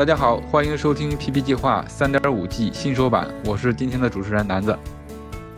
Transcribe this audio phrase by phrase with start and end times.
[0.00, 4.74] 大家好，欢迎收听 PP 计划三点五 G 新手版，我是今天的主持人南子。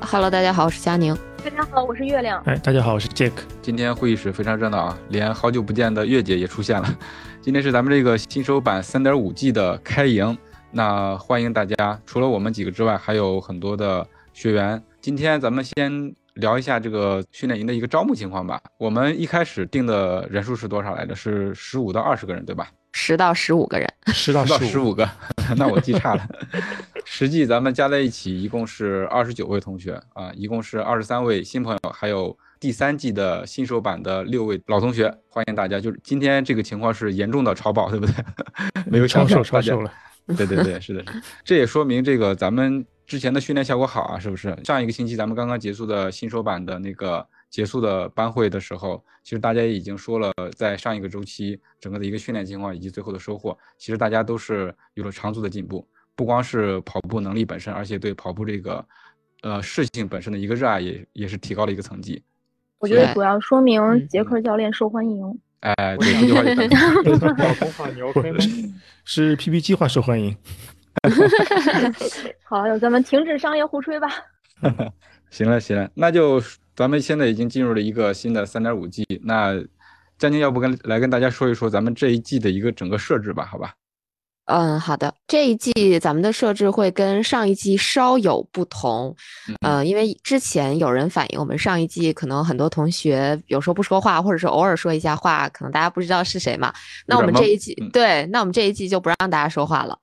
[0.01, 1.17] Hello，大家好，我是佳宁。
[1.45, 2.43] 大家好，我是月亮。
[2.45, 3.31] 哎，大家好，我是 Jack。
[3.63, 6.93] 今天会议室非常热闹啊，连好久不见的月姐也出现了。
[7.41, 10.37] 今天是咱们这个新手版三点五 G 的开营，
[10.73, 11.97] 那欢迎大家。
[12.05, 14.83] 除了我们几个之外，还有很多的学员。
[15.01, 18.61] 今天咱们先聊一下这个训练营的一个招募情况吧。
[18.77, 21.15] 我们一开始定的人数是多少来着？
[21.15, 22.67] 是十五到二十个人，对吧？
[22.93, 25.09] 十到十五个人，十到到十五，个，
[25.57, 26.29] 那我记差了。
[27.05, 35.81] 实际咱们加在一起一共是二十九位同学啊，一共是二十三位新朋友，还有第三季的新手版的六位老同学，欢迎大家。
[35.81, 38.15] 就是今天这个情况是严重的超爆，对不对？
[38.87, 39.93] 没有超售超售了。
[40.37, 41.05] 对对对，是的，是的，
[41.45, 44.57] 这也说明这个咱们之前的训练效果好啊，是不是？
[44.65, 55.87] 上一个星期咱们刚刚结束的新手版的那个结束的班会的时候，其实大家也已经说了，在上一个周期整个的一个训练情况以及最后的收获，其实大家都是有了长足的进步，
[56.17, 58.83] 不光是跑步能力本身，而且对跑步这个
[59.43, 62.23] 呃事情本身的一个热爱也也是提高了一个层级。
[62.79, 65.39] 我觉得主要说明嗯杰克教练受欢迎。
[65.61, 68.39] 哎，对，这句话就很 老公话你 OK 吗？
[69.05, 70.35] 是 PP 计划受欢迎。
[72.43, 74.09] 好，咱们停止商业互吹吧。
[75.31, 76.43] 行了行了，那就
[76.75, 79.63] 咱们现在已经进入了一个新的三点五 G，那
[80.19, 83.75] 佳宁要不跟来跟大家说一说咱们这一季的一个整个设置吧，好吧？
[84.53, 85.15] 嗯，好的。
[85.27, 89.17] 这一季咱们的设置会跟上一季稍有不同，
[89.49, 96.71] 嗯呃，因为之前有人反映我们上一季可能很多同学有时候不说话，或者是偶尔说一下话，可能大家不知道是谁嘛。
[97.07, 99.99] 那我们这一季嗯，对，那我们这一季就不让大家说话了。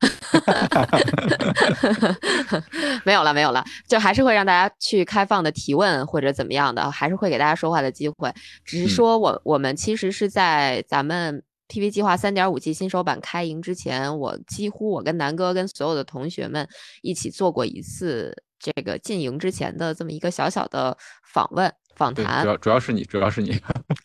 [3.05, 8.33] 没有了，没有了，就还是会让大家去开放的提问或者怎么样的，还是会给大家说话的机会。
[8.65, 16.67] 只是嗯说我我们其实是在咱们 PV 计划三点五季新手版开营之前，我几乎我跟南哥跟所有的同学们
[17.01, 20.97] 一起做过一次这个进营之前的这么一个小小的
[21.33, 23.55] 访问访，谈主要主要是你，主要是你，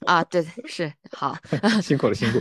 [0.06, 1.36] 啊，对，对是好。
[1.82, 2.38] 辛苦了辛苦。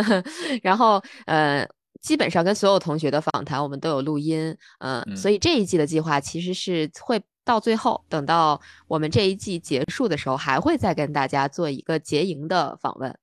[0.62, 1.66] 然后呃，
[2.02, 13.16] 基本上跟所有同学的访谈我们都有录音，嗯、嗯所以这一季的计划其实是会到最后，等到我们这一季结束的时候，还会再跟大家做一个结营的访问，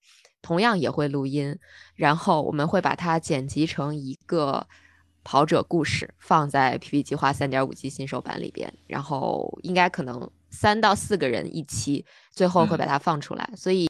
[0.46, 1.58] 同样也会录音，
[1.96, 4.68] 然后我们会把它剪辑成一个。
[5.28, 13.88] 跑者故事放在 PP 计划三点五 G 新手版里边，然后应该可能三到四个人一期，最后会把嗯它放出来，所以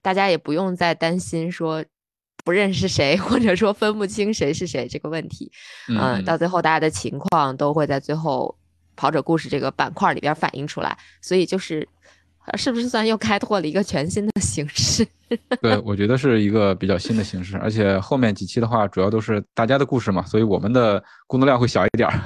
[0.00, 1.84] 大家也不用再担心说
[2.44, 5.50] 不认识谁， 或者说分不清谁是谁这个问题。
[5.88, 8.56] 嗯，嗯，到最后大家的情况都会在最后
[8.94, 11.88] 跑者故事这个板块里边反映出来，所以就是。
[12.46, 15.06] 呃是不是算又开拓了一个全新的形式？
[15.60, 22.20] 对，我觉得是一个比较新的形式，而且后面几期的话，主要都是大家的故事嘛，所以我们的工作量会小一点儿。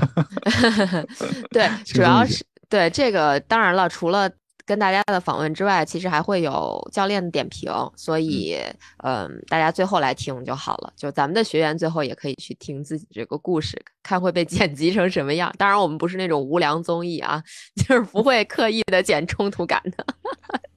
[1.50, 4.30] 对， 主要是对这个，当然了，除了
[4.70, 8.56] 跟大家的访问之外，其实还会有教练的点评，所以
[9.02, 10.92] 嗯、大家最后来听就好了。
[10.94, 15.52] 就咱们的学员最后也可以去听自己这个故事，看会被剪辑成什么样。
[15.58, 17.42] 当然，我们不是那种无良综艺啊，
[17.74, 20.06] 就是不会刻意的剪冲突感的，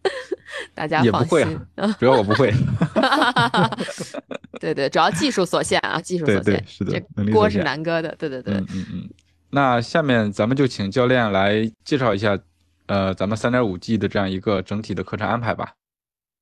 [0.74, 1.60] 大家放也不会心。
[1.76, 2.52] 啊主要我不会。
[4.60, 8.56] 对对，主要技术所限啊，技术所限，对是的这锅是南哥的，对对对。
[8.56, 9.10] 嗯嗯嗯。
[9.52, 12.36] 那下面咱们就请教练来介绍一下，
[12.88, 15.74] 呃，咱们三点五 G 的这样一个整体的课程安排吧。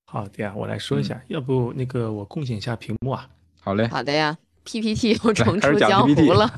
[0.06, 3.30] 好的呀，我来说一下，要不那个我共享一下屏幕啊？
[3.62, 6.52] 好嘞，好的呀，PPT 又重出江湖了。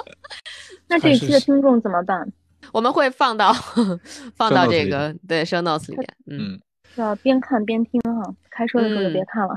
[0.88, 2.30] 那这一期的听众怎么办？
[2.72, 3.52] 我们会放到
[4.36, 6.60] 放到这里个对 show notes 里面，嗯，嗯，
[6.96, 9.54] 要边看边听哈，开车的时候就别看了。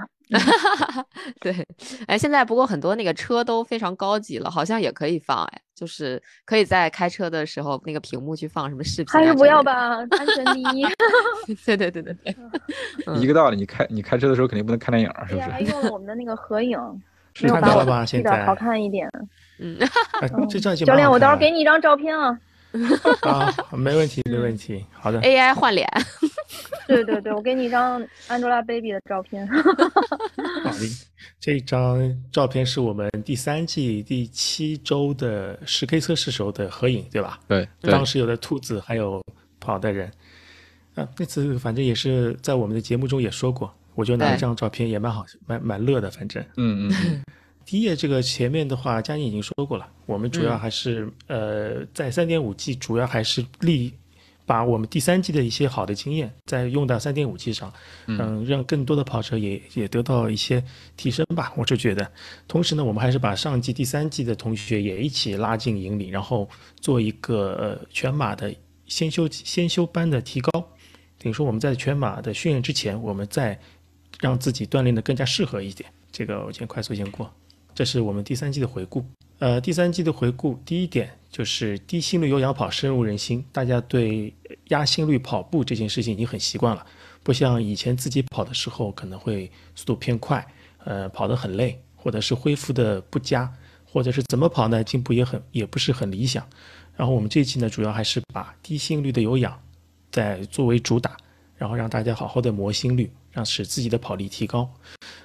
[1.41, 1.67] 对，
[2.07, 9.63] 哎，现在不过很多那个车都非常高级了，好像也可以放，哎，就是可以在开车的时候那个屏幕去放什么视频、啊，还是不要。
[9.63, 10.85] 吧，安全第一。
[11.65, 12.35] 对对对对对，
[13.07, 15.71] 嗯一个道理，你开你开车的时候肯定不能看电影儿，是不是？
[15.71, 16.77] 用了我们的那个合影，
[17.33, 19.09] 是看到了吧现在好看一点。
[19.57, 19.75] 嗯，
[20.85, 22.37] 教练，我到时候给你一张照片啊。
[22.71, 22.89] 了
[23.29, 24.85] 啊，没问题，没问题。
[24.91, 25.87] 好的，AI 换脸，
[26.87, 29.47] 对对对，我给你一张 Angelababy 的照片。
[29.47, 30.79] 好的，
[31.39, 31.99] 这张
[32.31, 37.39] 照片是我们第三季第七周的十 K 测试时候的合影，对吧？
[37.47, 39.21] 对，对当时有的兔子，还有
[39.59, 40.11] 跑的人。
[40.95, 46.11] 啊，那次反正也是在我们的节目中也说过，我就拿这张照片，也蛮好，蛮蛮乐的。
[46.11, 47.23] 反正嗯嗯
[47.71, 53.93] 嗯，第一页这个前面的话，佳妮已经说过了，我们主要嗯还是、呃，在三点五 G 主要还是力
[54.45, 57.71] 把我们第三季的一些好的经验再用到三点五 G 上，
[58.07, 60.61] 嗯，让更多的跑者也也得到一些
[60.97, 62.11] 提升吧，我是觉得。
[62.45, 66.49] 同时呢，我们还是把上季、第三季的同学也一起拉进营里，然后
[66.81, 68.53] 做一个呃全马的
[68.85, 70.51] 先修先修班的提高。
[71.17, 73.57] 等于说我们在全马的训练之前，我们再
[74.19, 75.89] 让自己锻炼的更加适合一点。
[76.11, 77.31] 这个我先快速先过，
[77.73, 79.03] 这是我们第三季的回顾。
[79.39, 84.31] 呃，第三季的回顾，第一点就是低心率有氧跑深入人心，大家对
[84.65, 86.85] 压心率跑步这件事情已经很习惯了，
[87.23, 90.45] 不像以前自己跑的时候可能会速度偏快，
[90.83, 93.51] 呃，跑得很累，或者是恢复的不佳，
[93.83, 96.47] 或者是怎么跑呢，进步也很也不是很理想。
[96.95, 99.59] 然后我们这一期呢，主要还是把低心率的有氧
[100.11, 101.17] 再作为主打，
[101.57, 104.69] 然后让大家好好的磨心率，让使自己的跑力提高。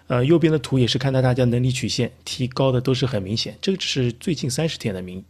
[0.08, 5.24] 呃，右边的图也是看到大家能力曲线提高的都是很明显，这个只是最近三十天的明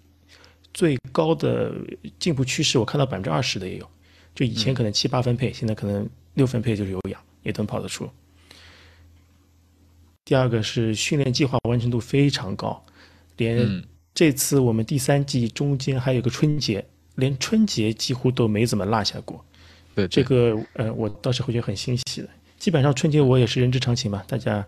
[0.75, 1.73] 最高的
[2.19, 3.89] 进步趋势，我看到百分之二十的也有，
[4.35, 8.07] 就以前可能七八分配，现在可能六分配就是有氧也能跑得出。
[10.27, 12.85] 第二个是训练计划完成度非常高，
[13.39, 13.83] 连嗯
[14.13, 16.85] 这次我们第三季中间还有个春节，
[17.15, 19.43] 连春节几乎都没怎么落下过。
[19.95, 22.29] 对，这个呃，我倒是会觉得很欣喜的。
[22.59, 24.65] 基本上春节我也是人之常情嘛，大家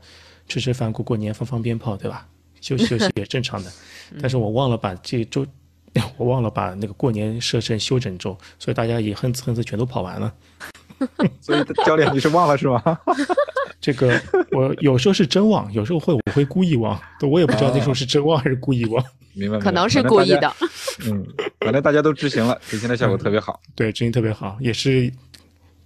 [0.48, 2.26] 吃吃饭、过过年、放放鞭炮，对吧？
[2.60, 3.70] 休息 休息也正常的。
[4.20, 5.46] 但是我忘了把这周，
[6.16, 10.32] 我忘了把那个过年设成休整周，所以大家也哼哧哼哧全都跑完了。
[11.40, 12.82] 所以教练你是忘了是吗？
[13.80, 14.20] 这个
[14.50, 17.00] 我有时候是真忘，有时候会我会故意忘，
[17.30, 19.04] 我也不知道那时候是真忘还是故意忘。
[19.34, 20.30] 明白，可能是故意。
[20.30, 20.52] 的。
[21.06, 21.24] 嗯，
[21.60, 23.60] 反正大家都执行了，执行的效果特别好。
[23.76, 25.12] 对，执行特别好，也是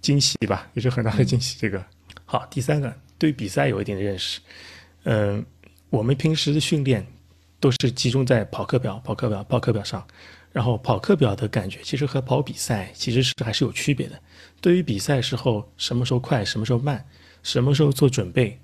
[0.03, 1.57] 惊喜吧，也是很大的惊喜。
[1.59, 1.83] 这个
[2.25, 4.39] 好，第三个对比赛有一定的认识。
[5.05, 5.43] 嗯、
[5.89, 7.03] 我们平时的训练
[7.59, 10.05] 都是集中在跑课表、跑课表、跑课表上，
[10.51, 14.19] 然后跑课表的感觉其实和跑比赛其实是还是有区别的。
[14.61, 17.03] 对于比赛时候什么时候快，什么时候慢，
[17.41, 18.59] 什么时候做准备，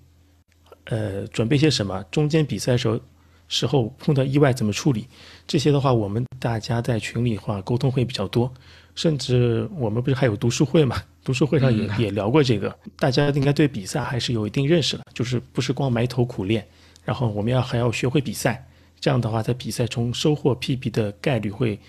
[0.85, 2.99] 呃，准备些什么，中间比赛时候
[3.47, 5.07] 时候碰到意外怎么处理，
[5.47, 8.53] 这些的话，我们大家在群里的话沟通会比较多，
[8.95, 11.01] 甚至我们不是还有读书会嘛？
[11.29, 16.67] 读书会上也、也聊过这个，大家应该对比赛还是有一定认识的，就是不是光埋头苦练，
[17.05, 18.67] 然后我们要还要学会比赛，
[18.99, 21.79] 这样的话在比赛中收获 PB 的概率会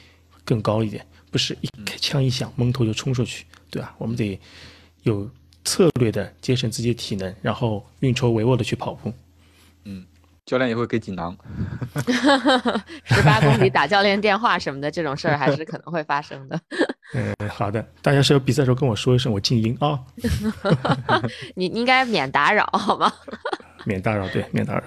[0.45, 3.95] 更高一点，不是一开枪一响蒙头就冲出去，对吧？
[3.97, 4.39] 我们得
[5.05, 5.27] 有
[5.65, 9.11] 策略的节省自己的体能，然后运筹帷幄的去跑步。
[10.47, 11.37] 教练也会给锦囊。
[13.05, 16.61] 十八公里打教练电话什么的，这种事儿还是可能会发生的。
[17.15, 19.99] 嗯，好的，大家是有比赛的时候跟我说一声，我静音啊、
[21.55, 23.13] 你应该免打扰，好吗？
[23.85, 24.83] 免打扰，对，免打扰。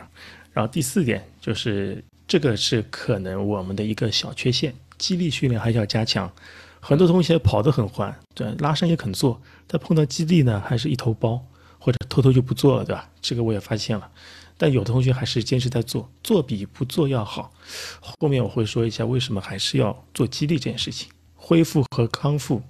[0.54, 6.32] 然后第四点就是这个是可能我们的一个小缺陷，肌力训练还是要加强。
[6.80, 11.42] 很多同学跑得很欢，对，拉伸也肯做，但碰到肌力呢，还是一头包，
[11.80, 13.10] 或者偷偷就不做了，对吧？
[13.22, 14.10] 这个我也发现了。
[14.58, 17.52] 但有的同学还是坚持在做，做比不做要好。
[18.00, 21.12] 后面我会说一下为什么还是要做肌力这件事情。
[21.36, 22.62] 恢复和康复，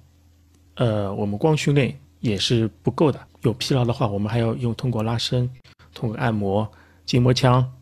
[0.74, 3.20] 呃，我们光训练也是不够的。
[3.42, 5.48] 有疲劳的话，我们还要用通过拉伸、
[5.94, 6.68] 通过按摩、
[7.06, 7.72] 筋膜枪，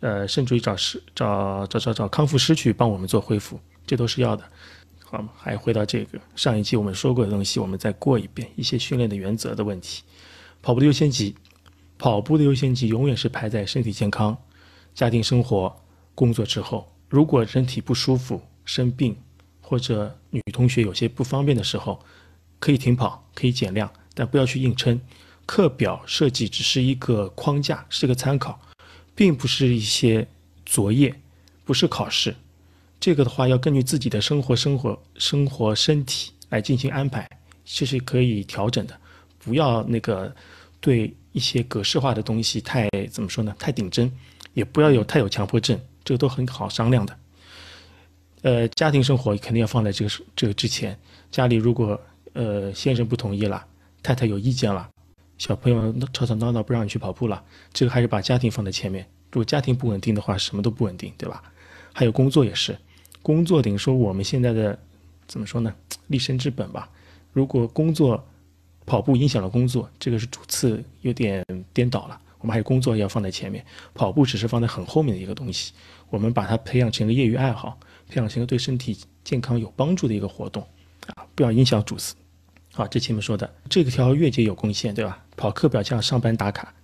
[0.00, 4.42] 呃，甚至于找师找找找找康复师去帮我们做恢复，这都是要的。
[5.04, 5.22] 好？
[5.36, 10.02] 还回到这个上一期我们说过的东西，我们再过一遍一些训练的原则的问题。
[10.62, 11.34] 跑步的优先级，
[12.02, 14.36] 跑步的优先级永远是排在身体健康、
[14.92, 15.72] 家庭生活、
[16.16, 16.92] 工作之后。
[17.08, 19.16] 如果身体不舒服、生病，
[19.60, 22.04] 或者女同学有些不方便的时候，
[22.58, 25.00] 可以停跑，可以减量，但不要去硬撑。
[25.46, 28.60] 课表设计只是一个框架，是个参考，
[29.14, 30.26] 并不是一些
[30.66, 31.14] 作业，
[31.64, 32.34] 不是考试。
[32.98, 37.30] 这个的话要根据自己的生活、生活、生活、身体来进行安排，
[37.64, 38.98] 这是可以调整的。
[39.38, 40.34] 不要那个
[40.82, 43.54] 对一些格式化的东西太怎么说呢？
[43.58, 44.12] 太顶针，
[44.52, 47.18] 也不要有太有强迫症，这个都很好商量的。
[48.42, 50.98] 呃，家庭生活肯定要放在这个这个之前。
[51.30, 51.98] 家里如果
[52.32, 53.64] 呃先生不同意了，
[54.02, 54.90] 太太有意见了，
[55.38, 59.06] 小朋友吵吵闹闹不让你去跑步了，这个还是把家庭放在前面。
[59.30, 61.42] 如果家庭不稳定的话，什么都不稳定，对吧？
[61.92, 62.76] 还有工作也是，
[63.22, 64.76] 工作等于说我们现在的
[65.28, 65.72] 怎么说呢？
[66.08, 66.90] 立身之本吧。
[67.32, 68.26] 如果工作
[68.86, 72.20] 跑步影响了工作，这个是主次有点颠倒了。
[72.38, 75.72] 我们还有工作要放在前面，跑步只是放在很后面的一个东西。
[76.10, 80.66] 我们把它培养成一个业余爱好，培养成一个对身体健康有帮助的一个活动，
[81.14, 82.14] 啊，不要影响主次。
[82.72, 85.22] 好，这前面说的这个条月姐有贡献，对吧？
[85.36, 86.74] 跑课表像上班打卡。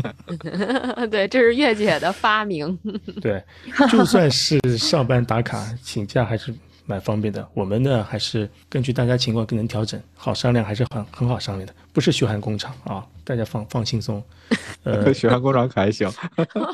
[1.10, 2.78] 对，这是月姐的发明。
[3.20, 3.42] 对，
[3.90, 6.54] 就算是上班打卡请假还是
[6.90, 7.48] 蛮方便的。
[7.54, 14.20] 我们呢还是根据大家情况更能调整，好商量还是很很好商量的，不是血汗工厂啊，大家放放轻松。
[14.82, 16.10] 呃，血汗工厂可还行。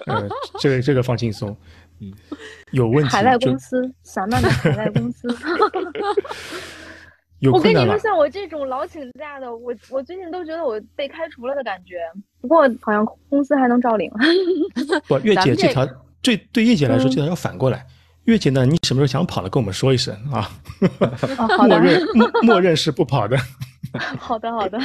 [0.07, 0.27] 呃，
[0.59, 1.55] 这个这个放轻松。
[2.01, 2.13] 嗯，
[2.73, 3.11] 有问题。
[3.11, 5.29] 海外公司，想到的海外公司。
[7.53, 11.97] 我跟你说，像我这种老请假的，我我最近都觉得我被开除了的感觉。
[12.41, 14.11] 不过好像公司还能照领。
[15.07, 15.87] 不，月姐这条，
[16.23, 17.87] 对对月姐来说，这条要反过来。
[18.27, 20.51] 月姐呢，你什么时候想跑了，跟我们说一声啊。
[21.67, 22.03] 默认
[22.43, 23.37] 默认是不跑的。
[24.19, 24.79] 好的好的。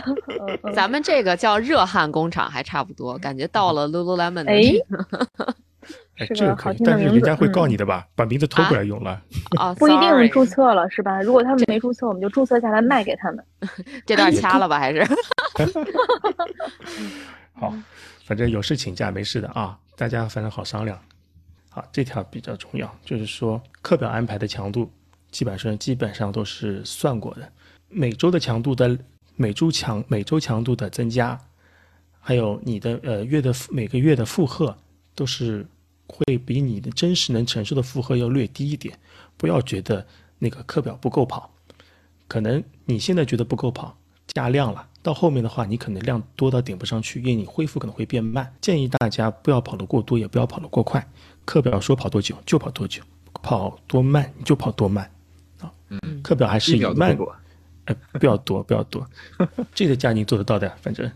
[0.73, 4.51] 咱们这个叫热汗工厂，还差不多，感觉到了 lululemon 的。
[6.17, 6.27] 哎。
[6.35, 8.05] 这个可以，但是人家会告你的吧？
[8.13, 9.19] 把名字偷过来用了，
[9.57, 11.19] 啊，不一定注册了是吧？
[11.19, 13.43] 如果他们没注册，我们就注册下来卖给他们。
[14.05, 14.77] 这段掐了吧？
[14.77, 15.03] 还是？
[17.59, 17.73] 好，
[18.23, 20.95] 反正有事请假没事的啊，大家反正好商量。
[21.71, 24.91] 好，这条比较重要，就是说课表安排的强度，
[25.31, 27.51] 基本上基本上都是算过的，
[27.89, 28.95] 每周的强度的
[29.35, 31.39] 每周强每周强度的增加，
[32.19, 34.77] 还有你的呃月的每个月的负荷
[35.15, 35.65] 都是。
[36.13, 38.99] 会比你的真实能承受的负荷要略低一点，
[39.37, 40.05] 不要觉得
[40.39, 41.49] 那个课表不够跑，
[42.27, 43.97] 可能你现在觉得不够跑，
[44.27, 48.53] 加量了，到后面的话你可能量多到顶不上去，因为你恢复可能会变慢。
[48.59, 51.07] 建议大家不要跑得过多，也不要跑得过快，
[51.45, 53.01] 课表说跑多久就跑多久，
[53.41, 55.09] 跑多慢你就跑多慢，
[55.59, 57.17] 啊，嗯，课表还是以慢。
[57.85, 59.03] 哎，不要多，不要多，
[59.73, 61.11] 这个佳宁做得到的，反正。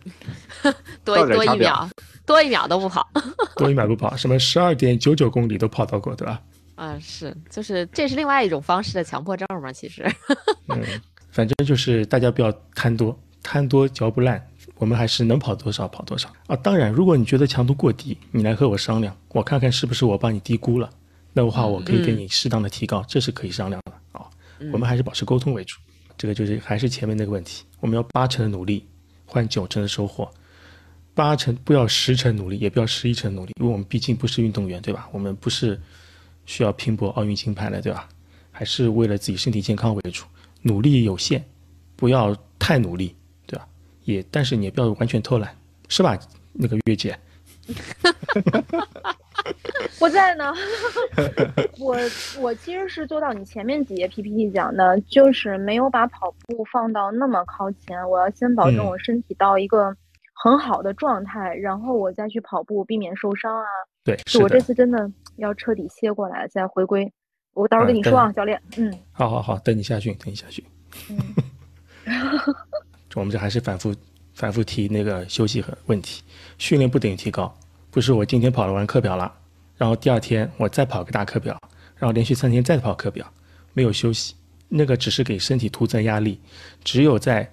[1.06, 1.88] 多多一秒，
[2.26, 3.08] 多一秒都不跑，
[3.56, 6.42] 多一秒不跑，什么十二点九九公里都跑到过，对吧？
[6.74, 10.04] 啊，是，就是这是另外一种方式的强迫症嘛，其实。
[10.70, 10.84] 嗯，
[11.30, 14.44] 反正就是大家不要贪多，贪多嚼不烂，
[14.78, 16.56] 我们还是能跑多少跑多少啊。
[16.56, 20.90] 当然，如果你觉得强度过低，你来和我商量，我看看是不是我帮你低估了，
[21.34, 24.28] 那的话我可以给你适当的提高，这是可以商量的啊。
[24.72, 25.78] 我们还是保持沟通为主。
[26.18, 28.86] 这个就是还是前面那个问题，我们要八成的努力
[29.26, 30.30] 换九成的收获，
[31.14, 35.10] 八成不要十成努力，也不要十一成努力，因为我们毕竟不是运动员，对吧？
[35.12, 35.78] 我们不是
[36.46, 38.08] 需要拼搏奥运金牌的，对吧？
[38.52, 40.24] 还是为了自己身体健康为主，
[40.62, 41.44] 努力有限，
[41.98, 43.14] 不要太努力？
[44.06, 45.54] 也但是你也不要完全偷懒，
[45.90, 46.18] 是吧？
[46.54, 47.18] 那个月姐。
[50.00, 50.54] 我在呢，
[51.80, 51.96] 我
[52.40, 58.08] 我其实是做到你前面几页 PPT 讲的，就是没有把跑步放到那么靠前。
[58.10, 59.96] 我要先保证我身体到一个
[60.34, 63.66] 很好的状态，然后我再去跑步，避免受伤啊。
[64.04, 67.12] 对，是我这次真的要彻底歇过来，再回归。
[67.54, 68.62] 我到时候跟你说啊，教练。
[68.78, 70.64] 嗯，好好好，等你下训，等你下训。
[71.10, 71.18] 嗯，
[73.16, 73.96] 我们这还是反复
[74.34, 76.22] 反复提那个休息和问题，
[76.58, 77.52] 训练不等于提高。
[77.90, 79.34] 不是我今天跑了完课表了，
[79.78, 81.58] 然后第二天我再跑个大课表，
[81.96, 83.26] 然后连续三天再跑课表，
[83.74, 84.36] 没有休息，
[84.68, 86.40] 那个只是给身体徒增压力。
[86.84, 87.50] 只有在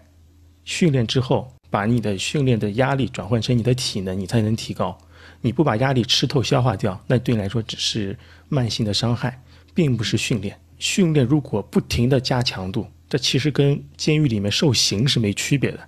[0.64, 4.98] 训练之后，把你的训练的压力转换成你的体能，你才能提高。
[5.40, 9.40] 你不把压力吃透消化掉，那对你来说只是慢性的伤害，
[9.72, 10.58] 并不是训练。
[10.78, 15.78] 训练如果不停的加强度，这其实跟监狱里面受刑是没区别的，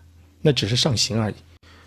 [0.42, 1.34] 那只是上刑而已。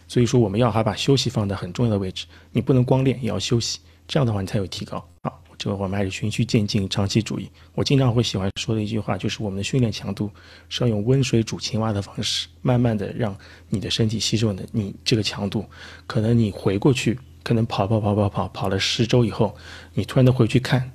[0.07, 2.25] 所以说，我们要还把休息放在很重要的位置。
[2.51, 3.77] 你不能光练，也要休息，
[4.07, 4.97] 这样的话你才有提高。
[5.21, 7.47] 好，这个我们还是循序渐进，长期主义。
[7.75, 10.31] 我经常会喜欢说的一句话就是：我们的训练强度
[10.69, 13.37] 是要用温水煮青蛙的方式，慢慢的让
[13.69, 15.63] 你的身体吸收的你这个强度。
[16.07, 19.55] 可能你回过去，可能跑跑跑跑跑跑了十周以后，
[19.93, 20.91] 你突然的回去看，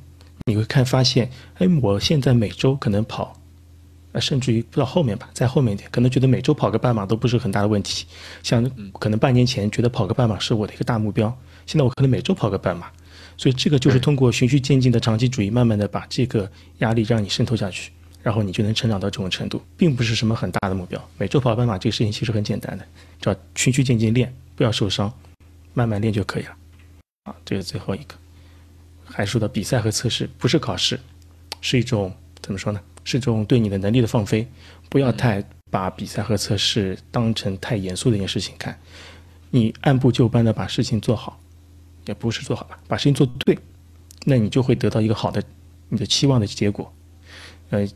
[0.47, 3.39] 你会看发现，哎，我现在每周可能跑。
[4.13, 8.07] 呃，甚至于不到后面吧，在后面一点，可能觉得每周跑个半马都不是很大的问题。
[8.43, 8.63] 像
[8.99, 11.35] 可能半年前觉得跑个半马是我的一个大目标，
[11.67, 12.91] 现在我可能每周跑个半马。
[13.39, 17.91] 所以这个就是通过循序渐进的长期主义，慢慢的把这个压力让你渗透下去，
[18.23, 21.03] 然后你就能成长到这种程度，并不是什么很大的目标。
[21.17, 22.85] 每周跑半马这个事情其实很简单的，
[23.21, 25.13] 只要循序渐进练，不要受伤，
[25.73, 26.57] 慢慢练就可以了。
[27.25, 28.15] 啊，这是最后一个，
[29.05, 31.01] 还说到比赛和测试，不是考试，
[31.63, 32.81] 是一种怎么说呢？
[33.05, 34.47] 是种对你的能力的放飞，
[34.89, 38.79] 不要太把比赛和测试当成太严肃的一件事情看。
[39.51, 41.39] 你按部就班的把事情做好，
[42.07, 43.59] 也不是做好吧，把事情做对，
[44.25, 45.43] 那你就会得到一个好的
[45.89, 46.93] 你的期望的结果。
[47.71, 47.87] 呃，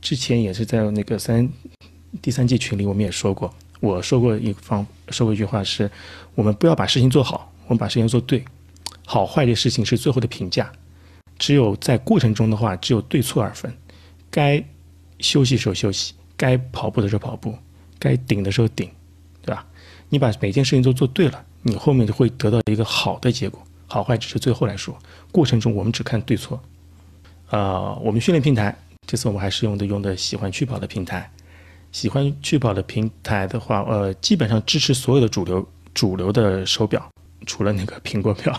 [0.00, 1.48] 之前也是在那个三
[2.20, 5.90] 第三季群里，我们也说过，我说过一方说过一句话是，
[6.34, 8.44] 我们不要把事情做好，我们把事情做对。
[9.04, 10.72] 好坏的事情是最后的评价，
[11.38, 13.70] 只有在过程中的话，只有对错二分。
[14.32, 14.64] 该
[15.20, 17.54] 休息时候休息，该跑步的时候跑步，
[18.00, 18.90] 该顶的时候顶，
[19.42, 19.64] 对吧？
[20.08, 23.62] 你把每件事情都做对了，你后面就会得到一个好的结果。
[23.86, 24.98] 好坏只是最后来说，
[25.30, 26.58] 过程中我们只看对错。
[27.50, 28.74] 呃，我们训练平台
[29.06, 31.30] 这次我们还是用的用的喜欢趣跑的平台。
[31.92, 37.06] 喜欢趣跑的平台的话，呃，基本上支持所有的主流主流的手表，
[37.44, 38.58] 除了那个苹果表。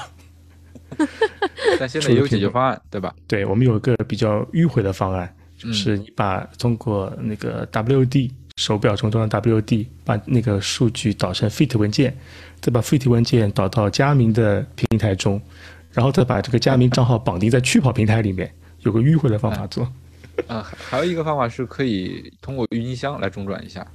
[1.79, 3.15] 但现在也有解决方案，对吧？
[3.27, 12.15] 对，我们有一个比较迂回的方案，就是你把通过那个 WD 手表中装的 WD，把那个数据导成 Fit 文件，
[12.61, 15.41] 再把 Fit 文件导到佳明的平台中，
[15.91, 18.51] 然后再把这个佳明账号绑定在趣跑平台里面，
[18.81, 19.91] 有个迂回的方法做。
[20.47, 23.85] 啊，还有一个方法是可以通过郁金香来中转一下。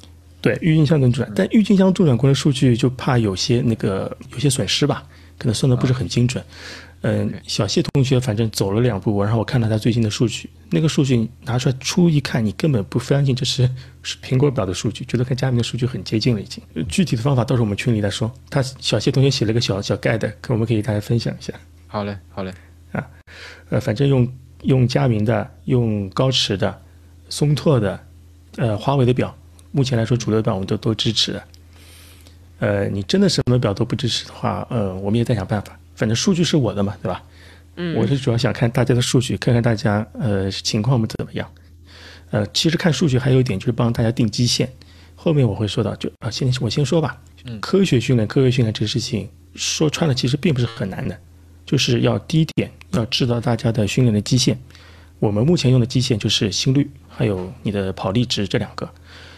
[0.40, 5.04] 对，郁金香能转，但郁金香中转过来数据就怕有些那个有些损失吧，
[5.36, 6.42] 可能算的不是很精准。
[6.42, 6.87] 嗯，
[7.46, 13.70] 小谢同学反正走了两步，然后我看到他最近的数据，那个数据拿出来初一看，你根本不相信这是
[14.02, 16.62] 是苹果表的数据，觉得跟佳明的数据很接近了已经。
[16.88, 18.32] 具体的方法到时候我们群里再说。
[18.50, 21.52] 他小谢同学写了个小小 guide，我们可以大家分享一下。
[21.86, 22.52] 好嘞，好嘞。
[22.90, 23.06] 啊，
[23.70, 24.28] 呃，反正用
[24.62, 26.82] 用佳明的、用高驰的、
[27.28, 28.00] 松拓的、
[28.56, 29.32] 呃华为的表，
[29.70, 31.42] 目前来说主流表我们都都支持的。
[32.58, 35.78] 呃，你真的什么表都不支持的话，呃，我们也在想办法。
[35.98, 37.20] 反正数据是我的嘛，对吧？
[37.74, 41.50] 嗯，我是主要想看大家的数据，看看大家呃情况们怎么样。
[42.30, 44.72] 呃，其实看数据还有一点就是帮大家定基线，
[45.16, 45.96] 后面我会说到。
[45.96, 47.20] 就啊，先我先说吧。
[47.46, 51.18] 嗯，科学训练，科学训练这个事情说穿了其实并不是很难的，
[51.66, 54.56] 就是要第一点要知道大家的训练的基线。
[55.18, 58.88] 我们目前用的基线就是心率还有你的跑力值这两个。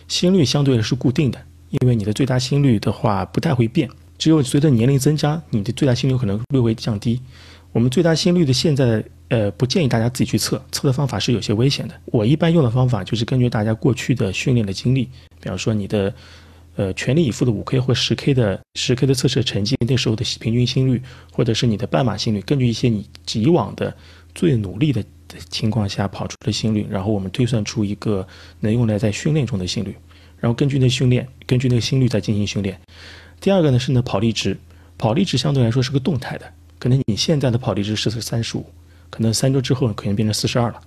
[0.08, 1.40] 心率相对是固定的，
[1.70, 3.88] 因为你的最大心率的话不太会变。
[4.20, 7.18] 只有随着年龄增加，你的最大心率可能略微降低。
[7.72, 11.98] 我们最大心率的现在，呃，不建议大家自己去测，测的方法是有些危险的。
[12.04, 15.04] 我一般用的方法就是根据大家过去的训练的经历，
[15.40, 16.12] 比方说你的，
[16.76, 21.00] 呃，全力以赴的五 K 或十 K 的十 K 的测试成绩，那时候的平均心率，
[21.32, 23.96] 或者是你的半马心率，根据一些你以往的
[24.34, 25.02] 最努力的
[25.48, 28.26] 情况下跑出的心率，然后我们推算出一个
[28.58, 29.96] 能用来在训练中的心率，
[30.38, 32.78] 然后根据那训练，根据那个心率再进行训练。
[33.40, 34.56] 第二个呢是呢跑力值，
[34.98, 38.66] 跑力值相对来说是个动态的，可能你现在的跑力值是三十五，
[39.08, 40.80] 可能三周之后呢可能变成四十二了。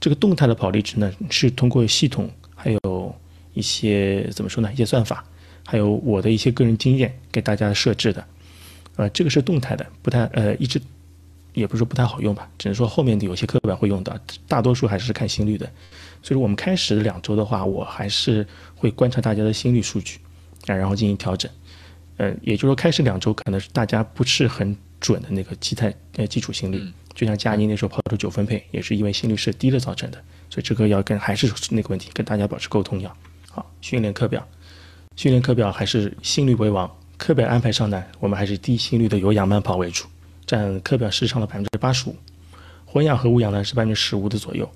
[0.00, 3.14] 这个动态的跑力值呢是通过系统，还有
[3.52, 5.24] 一些怎么说呢，一些算法，
[5.66, 8.24] 还有我的一些个人经验给大家设置的。
[8.96, 10.80] 呃，这个是动态的，不太呃一直
[11.52, 14.16] 也不是说不太好用吧，只能说后面的有些课本会用到，
[14.46, 15.66] 大多数还是看心率的。
[16.22, 20.18] 所以说我们开始两周的话，我还是会观察大家的心率数据
[20.66, 21.50] 啊，然后进行调整。
[22.18, 26.82] 呃，也就是说，开始两周可能是大家不是很准的那个基态呃基础心率，
[27.14, 30.18] 就像佳妮那时候跑出九分配，也是因为心率是低了造成的，
[30.50, 33.16] 所以这个要跟还是那个问题，跟大家保持沟通要
[33.50, 33.64] 好。
[33.80, 34.46] 训练课表，
[35.16, 40.06] 训练课表还是心率为王，课表安排上呢，我们还是低心率的有氧慢跑为主，
[40.44, 42.16] 占课表时长的百分之八十五，
[42.84, 44.68] 混氧和无氧呢是百分之十五的左右。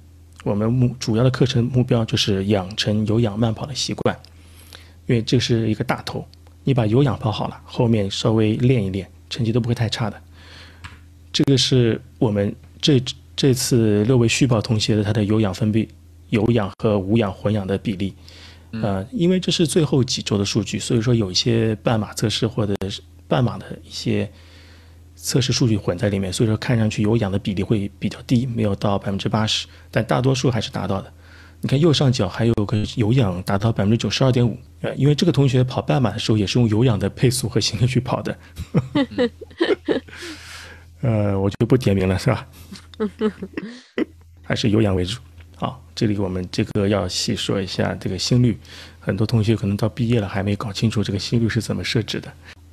[0.44, 4.16] 我们目主要的课程目标就是养成有氧慢跑的习惯，
[5.06, 6.24] 因为这是一个大头。
[6.64, 10.20] 你把有氧跑好了，后面稍微练一练，成绩都不会太差的。
[11.32, 13.02] 这个是我们这
[13.34, 15.88] 这次六位续跑同学的他的有氧分配，
[16.30, 18.14] 有氧和无氧混氧的比例。
[18.72, 24.30] 呃，因为这是最后几周的数据，所以说有一些半马测试或者是半马的一些
[25.14, 31.12] 测试数据混在里面，所以说看上去有氧的比例会比较低，没有到百分之八十，但大多数还是达到的。
[31.64, 38.36] 你看右上角还有个有氧达到百分之九十二点五，呃，因为这个同学跑半马的时候也是用有氧的配速和心率去跑的，
[41.02, 42.48] 呃，我就不点名了，是吧？
[44.42, 45.20] 还是有氧为主。
[45.54, 48.58] 好，这里我们这个要细说一下这个心率，
[48.98, 52.32] 很多同学可能到毕业了还没搞清楚这个心率是怎么设置的。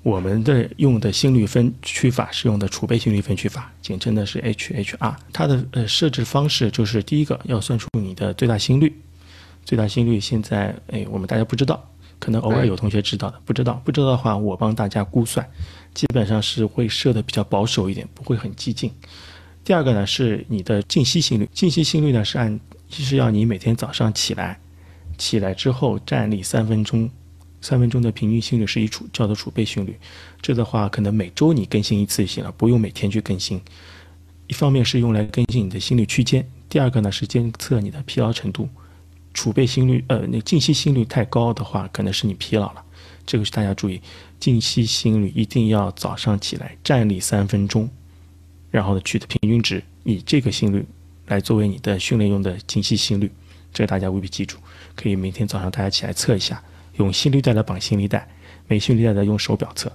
[0.09, 5.15] 我们的用的心率分区法是用的储备心率分区法，简称的是 HHR。
[5.31, 8.91] 它的呃设置方式就是第一个要算出你的最大心率，
[9.63, 15.47] 最大心率现在哎我们大家不知道，可能偶尔有同学知道的，不知道不知道的话我帮大家估算，
[15.93, 18.91] 基本上是会设的比较保守一点，不会很激进。
[19.63, 24.59] 第二个呢是你的静息心率，静息心率呢是按是要你每天早上起来，
[25.19, 27.07] 起来之后站立三分钟。
[27.61, 29.97] 三分钟的平均心率是一储叫做储备心率，
[30.41, 33.59] 这的话可能每周你更新一次就行了，不用每天去更新。
[34.47, 38.67] 一方面是用来更新你的心率区间，第二个呢是监测你的疲劳程度。
[39.31, 42.83] 储备心率，呃，那静息心率太高的话，可能是你疲劳了。
[43.27, 44.01] 这个是大家注意，
[44.39, 47.87] 静息心率一定要早上起来站立三分钟，
[48.71, 50.83] 然后呢取的平均值，以这个心率
[51.27, 53.31] 来作为你的训练用的静息心率，
[53.71, 54.57] 这个大家务必记住。
[54.95, 56.61] 可以每天早上大家起来测一下，
[56.99, 58.27] 用心率带来绑心率带，
[58.67, 59.91] 没心率带的用手表测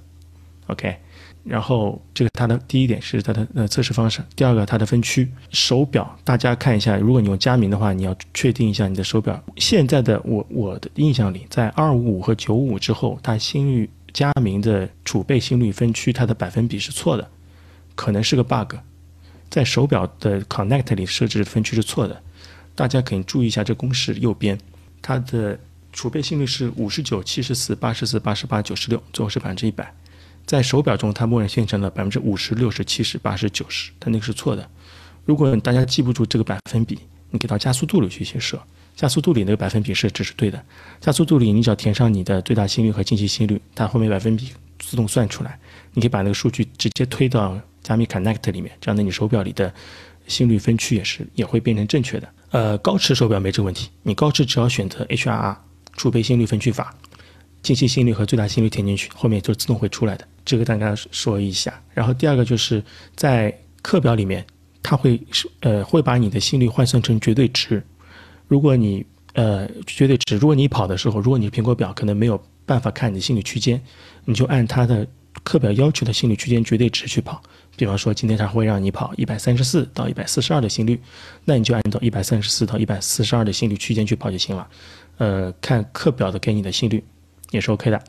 [0.66, 0.96] ，OK。
[1.44, 5.30] 然后这个它的第一点是它的呃测试方式，第二个它的分区。
[5.50, 9.38] 手表，大家看一下，如果你用佳明的话，你要确定一下你的手表。
[9.58, 17.30] 现在的我我的印象里，在二五五和九五之后，它心率佳明的储备心率分区它的百分比是错的，
[17.94, 18.76] 可能是个 bug，
[19.50, 22.22] 在手表的 Connect 里设置分区是错的，
[22.74, 24.58] 大家可以注意一下这公式右边，
[25.02, 25.58] 它的
[25.94, 29.94] 储备心率是五十九、七十四、八十四、八十八、九十六，最后是百分之一百。
[30.44, 34.68] 在手表中，它默认生成了百分之五十六、十、七十、八十、九十，它那个是错的。
[35.24, 36.98] 如果大家记不住这个百分比，
[37.30, 38.60] 你给到加速度里去写设，
[38.96, 40.62] 加速度里那个百分比设置是对的。
[41.00, 45.58] 加速度里你只要填上你的最大心率和静息心率，它后面百分比自动算出来。
[45.92, 49.72] 你可以把那个数据直接推到加密 Connect 里面，这样的你手表里的
[50.26, 52.28] 心率分区也是也会变成正确的。
[52.50, 55.56] 呃，高驰手表没这个问题，你高驰只要选择 HRR
[55.96, 56.94] 储备心率分区法，
[57.62, 60.26] 静息心率和最大心率填进去，后面就自动会出来的。
[60.44, 62.82] 这个大家说一下，然后第二个就是
[63.16, 64.44] 在课表里面，
[64.82, 67.82] 它会是呃会把你的心率换算成绝对值。
[68.46, 73.82] 如果你呃绝对值，如果你跑的时候，如果你苹果表可能没有办法看你的心率区间，
[74.26, 75.06] 你就按它的
[75.42, 77.42] 课表要求的心率区间绝对值去跑。
[77.76, 81.00] 比方说今天它会让你跑一百三十四到一百四十二的心率，
[81.44, 84.68] 那你就按照一百三十四到一百四十二的心率区间去跑就行了。
[85.18, 87.04] 呃，看课表的给你的心率
[87.50, 88.02] 也是 OK 的。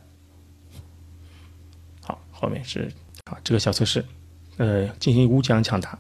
[2.02, 2.92] 好后面是
[3.30, 4.04] 好这个小测试，
[4.58, 5.98] 呃，进行五讲抢答。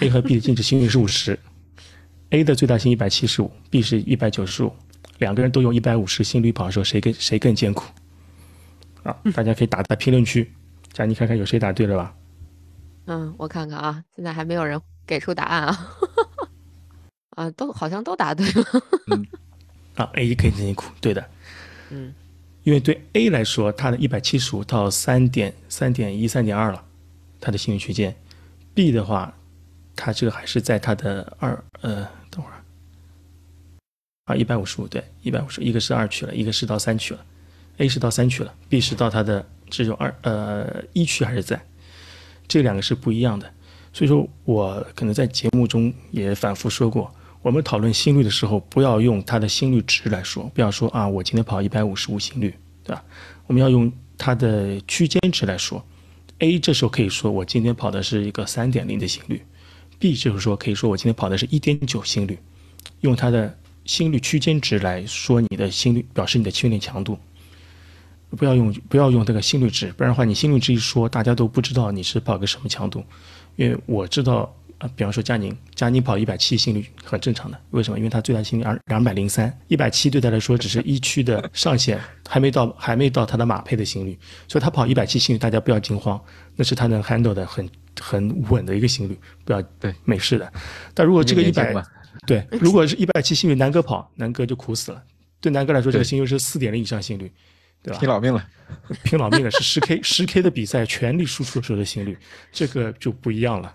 [0.00, 1.38] A 和 B 的静止心率是五十
[2.30, 4.72] ，A 的最大心一百七十五，B 是一百九十五，
[5.18, 7.84] 两个人都用一百五十心率跑的时候，谁更谁更艰苦？
[9.02, 10.50] 啊，大家可以打在评论区，
[10.92, 12.16] 佳你看看有谁答对了吧？
[13.04, 15.90] 嗯，我看看啊，现在还没有人给出答案啊。
[17.36, 18.64] 啊，都好像都答对了。
[19.94, 21.24] 啊，A 更艰苦，对的。
[21.90, 22.14] 嗯。
[22.62, 26.82] 因为对 A 来说，它的一百七十五到三点三点一、三点二了，
[27.38, 28.16] 它的心率区间。
[28.72, 29.36] B 的话，
[29.94, 32.56] 它这个还是在它的二呃，等会儿
[34.24, 37.22] 啊，一百五十五对，一百五十，一个是二区了，一个是到三区了。
[37.76, 41.62] A 是到三区了，B 是到它的只有二呃一区还是在，
[42.48, 43.52] 这两个是不一样的。
[43.92, 47.14] 所以说我可能在节目中也反复说过。
[47.44, 53.04] 我们讨论心率的时候，不要用它的心率值来说，不要说啊，我今天跑一百五十五心率，对吧？
[53.46, 55.84] 我们要用它的区间值来说。
[56.38, 59.44] A 这时候可以说我今天跑的是一个三点零的心率
[59.98, 62.38] ，B 就是说可以说我今天跑的是一点九心率，
[63.02, 63.54] 用它的
[63.84, 67.18] 心率区间值来说你的心率，表示你的训练强度。
[68.38, 73.04] 不要用不要用这个心率值，不然的话你心率值一说，大家都不知道你是跑个什么强度，
[73.56, 74.50] 因为我知道。
[74.78, 77.98] 啊，比方说佳宁，佳宁跑一百七心率很正常的，为什么？
[77.98, 86.20] 因为他最大心率二两百零三，一百七对他来说只是一区的上限， 还没到还没到他的马配的心率，所以他跑一百七心率，大家不要惊慌，
[86.56, 87.68] 那是他能 handle 的很
[88.00, 90.52] 很稳的一个心率，不要对没事的。
[90.92, 91.74] 但如果这个一百，
[92.26, 95.02] 对，如果是一百七心率，南哥跑，南哥就苦死了。
[95.40, 97.30] 对南哥来说，这个心率是四点零以上心率，
[97.82, 98.00] 对吧？
[98.00, 98.44] 拼老命了，
[99.02, 102.16] 拼老命了，是十 K 十 K 的比赛全力输出时候的心率，
[102.50, 103.74] 这个就不一样了。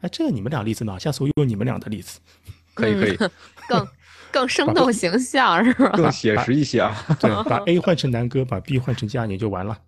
[0.00, 0.98] 哎，这个你们俩例子呢？
[0.98, 2.18] 下次我用你们俩的例子，
[2.74, 3.16] 可以可以，
[3.68, 3.88] 更
[4.32, 5.90] 更生动形象是吧？
[5.90, 6.94] 更写实一些啊。
[7.20, 9.78] 对， 把 A 换成南哥，把 B 换成佳宁就完了。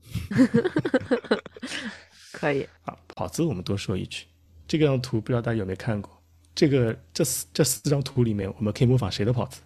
[2.33, 2.66] 可以。
[2.85, 4.27] 啊，跑姿我们多说一句，
[4.66, 6.11] 这张图不知道大家有没有看过？
[6.55, 9.61] 这个这四这四张图里面，我们可以模仿谁的跑姿？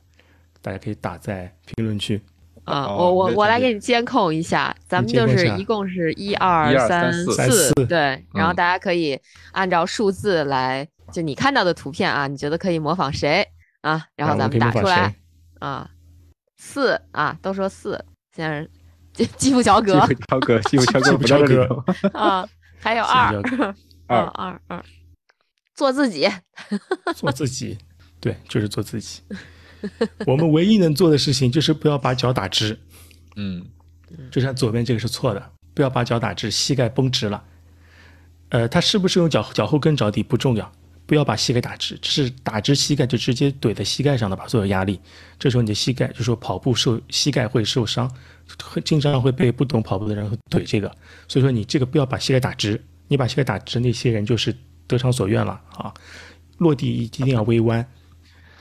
[0.62, 2.20] 大家可以打在评论区。
[2.66, 9.18] 啊，我我我来给你监控一下，咱们就是一共是一二三四，对，然后大家可以
[9.52, 13.46] 按照数字来，就你看到的图片啊，你觉得可以模仿谁
[13.82, 14.04] 啊？
[14.16, 15.14] 然后咱们打出来
[15.60, 15.88] 啊，
[16.56, 18.60] 四啊，都说四，现在
[19.16, 21.68] 是基普 乔格，基普乔格，基普乔格不在这里
[22.12, 22.48] 啊，
[22.80, 23.40] 还有二
[24.08, 24.84] 二二二，
[25.74, 26.28] 做自己，
[27.14, 27.78] 做自己，
[28.20, 29.22] 对，就是做自己。
[30.26, 32.78] 我们唯一能做的事情就是不要把脚打直，
[33.36, 33.64] 嗯，
[34.30, 37.42] 就像左边这个是错的，不要把脚打直，膝盖绷直了。
[38.50, 40.70] 呃，他是不是用脚脚后跟着地不重要，
[41.04, 45.00] 不要把膝盖打直，是打直膝盖就直接怼在膝盖上的把所有压力，
[45.38, 48.10] 这时候你的膝盖就说跑步受膝盖会受伤，
[48.84, 50.88] 经常会被不懂跑步的人怼这个，
[51.26, 54.54] 所以说你这个不要把膝盖打直，你把膝盖打直，那些人就是
[54.86, 55.92] 得偿所愿了啊，
[56.58, 57.86] 落地一定要微弯。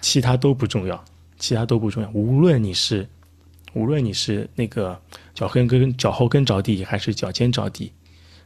[0.01, 1.03] 其他都不重要，
[1.37, 2.09] 其他都不重要。
[2.11, 3.07] 无论你是
[3.73, 4.99] 无论你是那个
[5.33, 7.91] 脚跟跟脚后跟着地，还是脚尖着地，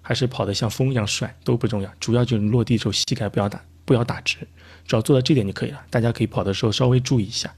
[0.02, 4.38] 还是跑得像风一样帅，都不重要，主要就是落地的时候膝盖不要打不要打直，
[4.86, 5.82] 只要做到这点就可以了。
[5.90, 7.54] 大家可以跑的时候稍微注意一下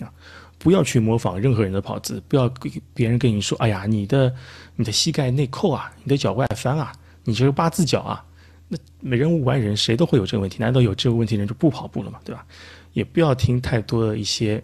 [0.00, 0.12] 啊，
[0.58, 4.32] 不要去模仿任何人的跑姿，不要给别人跟你说，哎呀，你的
[4.76, 6.92] 你的膝盖内扣啊，你的脚外翻啊，
[7.24, 8.24] 你这个八字脚啊。
[8.72, 10.58] 那每人无完人，谁都会有这个问题。
[10.60, 12.20] 难道有这个问题人就不跑步了吗？
[12.24, 12.46] 对吧？
[12.92, 14.62] 也不要听太多的一些、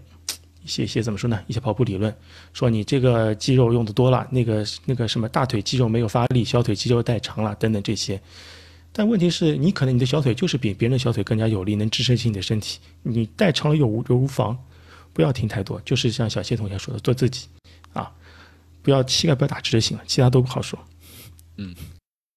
[0.64, 1.42] 一些、一些怎么说呢？
[1.46, 2.14] 一些跑步理论，
[2.52, 8.20] 说你这个肌肉用的多了，那个、那个什么大腿肌肉没有发力，小腿肌肉太长了，等等这些。
[8.92, 12.78] 但问题是你可能你的小腿就是比别人的小腿更加有力，能支撑起你的身体。
[13.02, 14.56] 你带长了又无又无妨，
[15.12, 15.80] 不要听太多。
[15.84, 17.46] 就是像小谢同学说的，做自己
[17.92, 18.10] 啊，
[18.82, 20.78] 不要膝盖不要打直就行了，其他都不好说。
[21.56, 21.74] 嗯。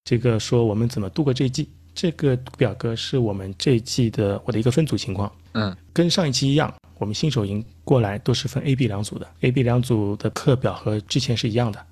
[0.04, 1.68] 这个说我们怎么度过这一季？
[1.94, 5.30] 这个表格是我们这一季的我的一个分组情况。
[5.52, 9.26] 嗯，跟上一期一样，我们新手营过来都是分 A、B 两组的。
[9.40, 11.84] A、B 两组的课表和之前是一样的，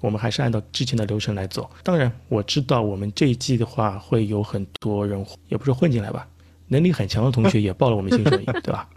[0.00, 1.70] 我们还是按照之前的流程来走。
[1.82, 6.26] 当然，我知道我们这一季的话会有很多人，也不是混进来吧，
[6.66, 8.88] 能力很强的同学也报了我们新手营，对吧？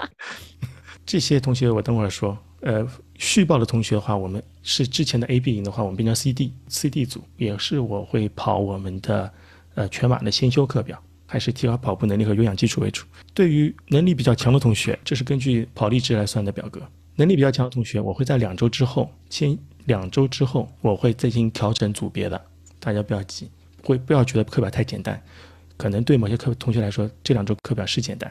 [1.06, 2.36] 这些同学我等会儿说。
[2.62, 2.84] 呃，
[3.16, 9.32] 续报的同学的话，我们是之前的 A、B 营的话，我们变成 C、D、C、D 组，也是我会跑我们的
[9.74, 13.04] 呃全马的先修课表，还是提高跑步能力和有氧基础为主。
[13.34, 16.80] 对于能力比较强的同学，这是根据跑力值来算的表格。
[17.16, 22.40] 能力比较强的同学，我会在两周之后，先两周之后，我会进行调整组别的，
[22.78, 23.50] 大家不要急，
[23.82, 25.22] 会不要觉得课表太简单，
[25.76, 28.30] 可能对某些课同学来说，这两周课表是简单，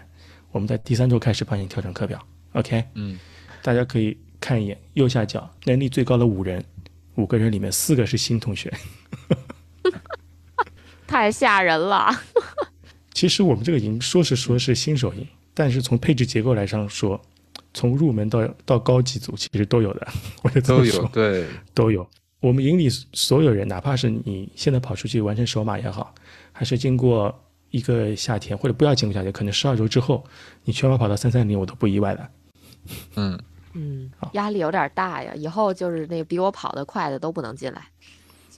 [0.52, 2.20] 我们在第三周开始帮你调整课表。
[2.54, 3.20] OK，嗯，
[3.62, 4.18] 大家可以。
[4.38, 6.64] 看一眼右下角，能力最高的五人，
[7.16, 8.72] 五个人里面四个是新同学，
[11.08, 12.12] 太吓人了。
[13.16, 17.20] 其实我们这个营说是说是新手营，但是从配置结构来上说，
[17.74, 20.08] 从入门到到高级组其实都有的，
[20.44, 22.08] 我也都有，对，都有。
[22.42, 26.14] 我们营里所有人，哪怕是你现在跑出去完成首马也好，
[26.52, 27.34] 还是经过
[27.72, 30.24] 一个夏天，或者不要经过夏天，可能十二周之后，
[30.66, 32.30] 你全马跑到三三零，我都不意外的。
[33.16, 33.40] 嗯。
[33.78, 35.34] 嗯，压力有点大呀。
[35.36, 37.82] 以后就是那个比我跑得快的都不能进来。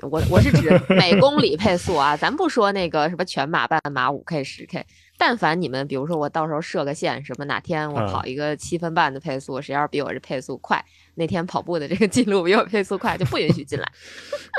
[0.01, 4.85] 我我是指每公里配速啊，咱不说那个什么全马、半马、五 K、十 K。
[5.19, 10.83] 但凡你们，比如说我到时候设个线，什么哪天我跑一个七分半的配速，谁要是比我这配速快，
[11.15, 13.91] 那天跑步的这个记录比我配速快，就不允许进来。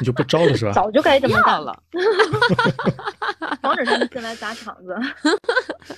[0.00, 0.72] 你就不招了是吧？
[0.72, 1.80] 早就该这么干了，
[3.62, 4.96] 防止他们进来砸场子。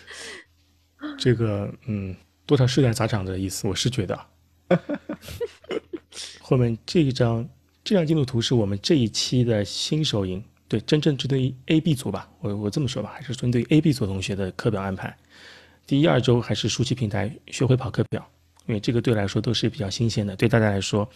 [1.16, 4.20] 这个，嗯，多少是点砸场子的意思，我是觉得。
[6.42, 7.48] 后面这一张
[7.90, 15.12] 这张进度图是我们这一期的新手营，对，真正针对 A、B 组吧，我我这么说吧，还是针对 A、B 组同学的课表安排。
[15.88, 18.24] 第一二周还是熟悉平台学会跑课表，
[18.68, 21.10] 因为这个对来说都是比较新鲜的，对大家来说，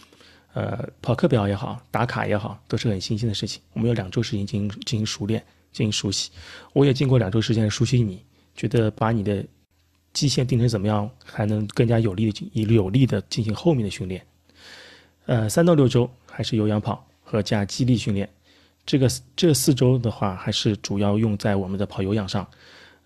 [0.51, 3.61] 呃，跑课表也好，打卡也好，都是很新鲜的事情。
[3.71, 6.29] 我们有两周时间进行进行熟练，进行熟悉。
[6.73, 8.21] 我也经过两周时间熟悉你，
[8.53, 9.41] 觉得把你的。
[10.11, 14.25] 基线定成怎么样，还能更加有力的以有力的进行后面的训练？
[15.27, 18.29] 呃，三到六周还是有氧跑和加肌力训练。
[18.85, 22.45] 这个这四周的话，还是主要用在我们的跑有氧上。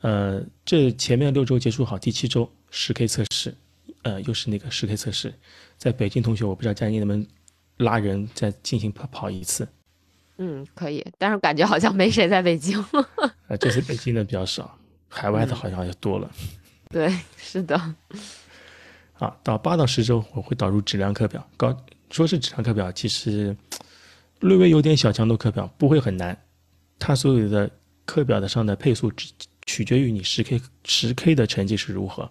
[0.01, 3.53] 呃，这前面六周结束好，第七周十 K 测试，
[4.01, 5.31] 呃，又是那个十 K 测试。
[5.77, 7.23] 在北京同学，我不知道佳妮能不能
[7.77, 9.67] 拉人再进行跑跑一次。
[10.37, 12.83] 嗯，可以，但是感觉好像没谁在北京。
[13.47, 14.75] 呃，这次北京的比较少，
[15.07, 16.31] 海外的好像就多了。
[16.89, 17.75] 对，是的。
[19.19, 21.45] 啊，到八到十周我会导入质量课表。
[21.55, 21.77] 高
[22.09, 23.55] 说是质量课表，其实
[24.39, 26.37] 略微有点小强度课表，不会很难。
[26.97, 27.69] 它所有的
[28.05, 29.31] 课表的上的配速只
[29.65, 32.29] 取决于你十 K 十 K 的成绩是如何。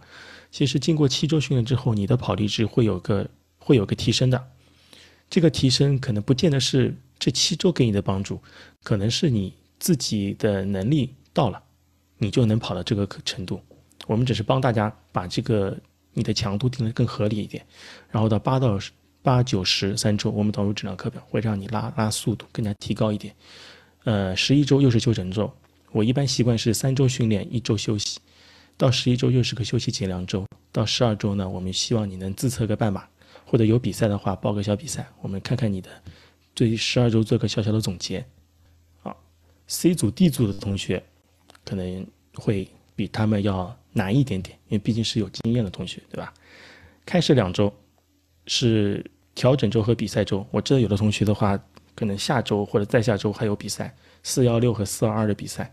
[0.50, 4.50] 其实经过七周训练之后，你的跑力值会有个会有个提升的。
[5.30, 8.40] 这个提升可能不见得是这七周给你的帮助，
[8.82, 11.62] 可能是你自己的能力到了，
[12.16, 13.60] 你就能跑到这个程度。
[14.06, 15.78] 我们只是帮大家把这个
[16.14, 17.64] 你的强度定得更合理一点，
[18.10, 18.90] 然后到八到十
[19.28, 23.34] 八九十三周，我们导入质量课表，会让你拉拉速度更加提高一点。
[24.04, 25.52] 呃，十一周又是休整周，
[25.92, 28.18] 我一般习惯是三周训练，一周休息。
[28.78, 33.06] 到十一周又是个休息前两周，到十二周呢，我们希望你能自测个半马，
[33.44, 35.90] 或者有比赛的话报个小比赛，我们看看你的
[36.54, 38.24] 对十二周做个小小的总结。
[39.02, 39.14] 啊
[39.66, 41.04] ，C 组 D 组的同学
[41.66, 43.76] 可能会比他们要。
[43.92, 46.32] 难一点点，因为毕竟是有经验的同学，对吧？
[47.04, 47.72] 开始两周
[48.46, 49.04] 是
[49.38, 50.44] 调整周和比赛周。
[50.50, 51.56] 我知道有的同学的话，
[51.94, 55.72] 可能下周或者再下周还有比赛，四幺六和四二二的比赛，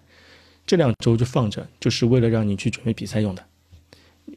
[0.67, 3.43] 这两周就放着，就是为了让你去准备比赛用的。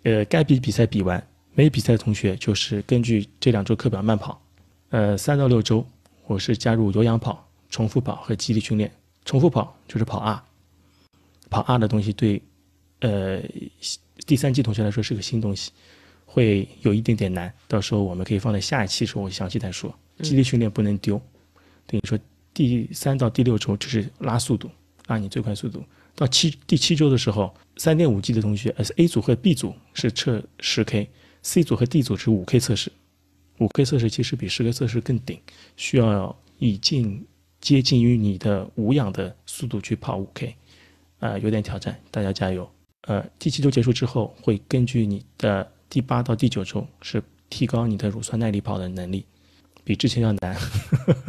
[0.04, 4.40] 呃，该比比赛比完，没比赛的同学就是根据这两周课表慢跑。
[4.88, 5.84] 呃，三到六周
[6.26, 8.90] 我是加入有氧跑、重复跑和肌力训练。
[9.26, 10.42] 重复跑就是跑二
[11.50, 12.40] 跑二的东西对
[13.00, 13.42] 呃
[14.26, 15.70] 第三季同学来说是个新东西，
[16.30, 17.50] 会有一点点难。
[17.66, 19.92] 到时候我们可以放在下一期时候我详细再说。
[20.20, 21.20] 肌力训练不能丢，
[21.86, 22.18] 等于说
[22.52, 24.68] 第三到第六周只是拉速度，
[25.06, 25.82] 拉你最快速度。
[26.14, 32.90] 到七第七周的时候，三点五 G 的同学，呃 A 组和 B 组是测十 K，C 组和 D 组是五 K 测试。
[33.58, 35.40] 五 K 测试其实比十 K 测试更顶，
[35.76, 37.24] 需要以近
[37.60, 40.56] 接近于你的无氧的速度去跑五 K，
[41.20, 42.68] 啊，有点挑战，大家加油。
[43.02, 49.24] 呃，第七周结束之后，会根据你的第八到第九周是提高你的乳酸耐力跑的能力，
[49.85, 51.24] 比之前要难，呵 呵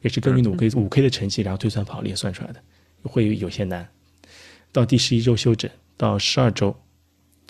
[0.00, 2.62] 也是根据五 K 五 K 的成绩，然后推算跑力算出来的，
[3.02, 3.86] 会有些难。
[4.72, 6.74] 到第十一周休整，到十二周，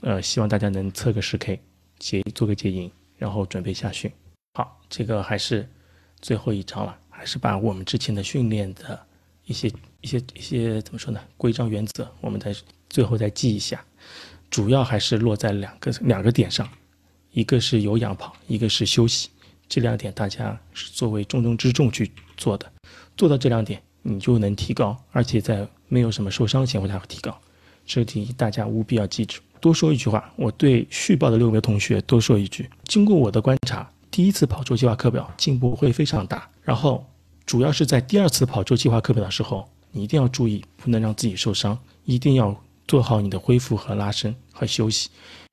[0.02, 1.60] 呃，希望大家能测个十 K，
[1.98, 4.10] 结做个结营，然后准备下训。
[4.54, 5.68] 好，这个还是
[6.20, 9.00] 最后一章了，还是把我们之前的训练的
[9.44, 11.20] 一些一些一些怎么说呢？
[11.36, 12.54] 规章原则，我们再
[12.88, 13.84] 最后再记一下。
[14.50, 16.68] 主要还是落在两个两个点上，
[17.32, 19.28] 一个是有氧跑，一个是休息。
[19.68, 22.70] 这两点大家是作为重中之重去做的，
[23.16, 27.38] 做到这两点，你就能提高，而且在没有什么受伤的情况下会提高。
[27.84, 29.40] 这题大家务必要记住。
[29.60, 36.48] 多说一句话，我对续报的六位同学多说一句：经过我的观察，第一次跑周计划课表进步会非常大。
[36.62, 37.04] 然后，
[37.44, 42.54] 主要是在第二次跑周计划课表的时候，你一定要注意，不能让自己受伤，一定要
[42.88, 45.08] 做好你的恢复和拉伸和休息。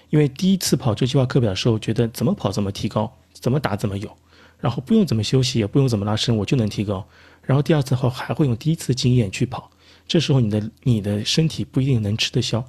[0.10, 4.18] 因为第一次跑周计划课表的时候，觉得怎么跑怎么提高，怎么打怎么有，
[4.60, 7.06] 然后不用怎么休息，也不用怎么拉伸，我就能提高。
[7.44, 9.70] 然后第二次后还会用第一次经验去跑，
[10.08, 12.64] 这时候你的你的身体不一定能吃得消，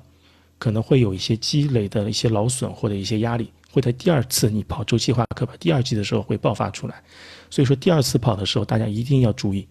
[0.58, 7.02] 可能会有一些积累的一些劳损或者一些压力，会在第二次你跑周期化课表第二季的时候会爆发出来。
[7.48, 9.66] 所以说第二次跑的时候，大家一定要注意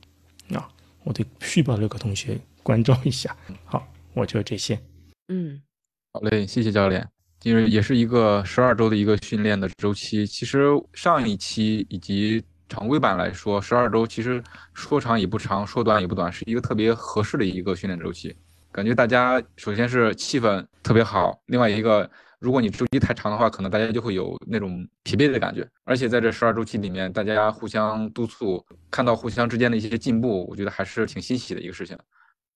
[0.54, 0.70] 啊！
[1.04, 3.36] 我对续报六个同学关照一下。
[3.66, 4.82] 好，我就这些。
[5.28, 5.62] 嗯，
[6.14, 7.08] 好嘞，谢谢教练。
[7.44, 10.26] 因为也是一个十二周的一个训练的周期。
[10.26, 14.42] 其实上一期以及常规版来说，十二周其实
[14.74, 18.36] 说长也不长，说短也不短，是一个特别合适的一个训练周期。
[18.72, 25.68] 感觉大家首先是气氛特别好，另外一个，如果你周期太长的话，可能大家就会有那种疲惫的感觉。
[25.84, 31.96] 而且在这十二周期里面，大家互相督促，看到互相之间的一些进步，我觉得还是挺欣喜的一个事情。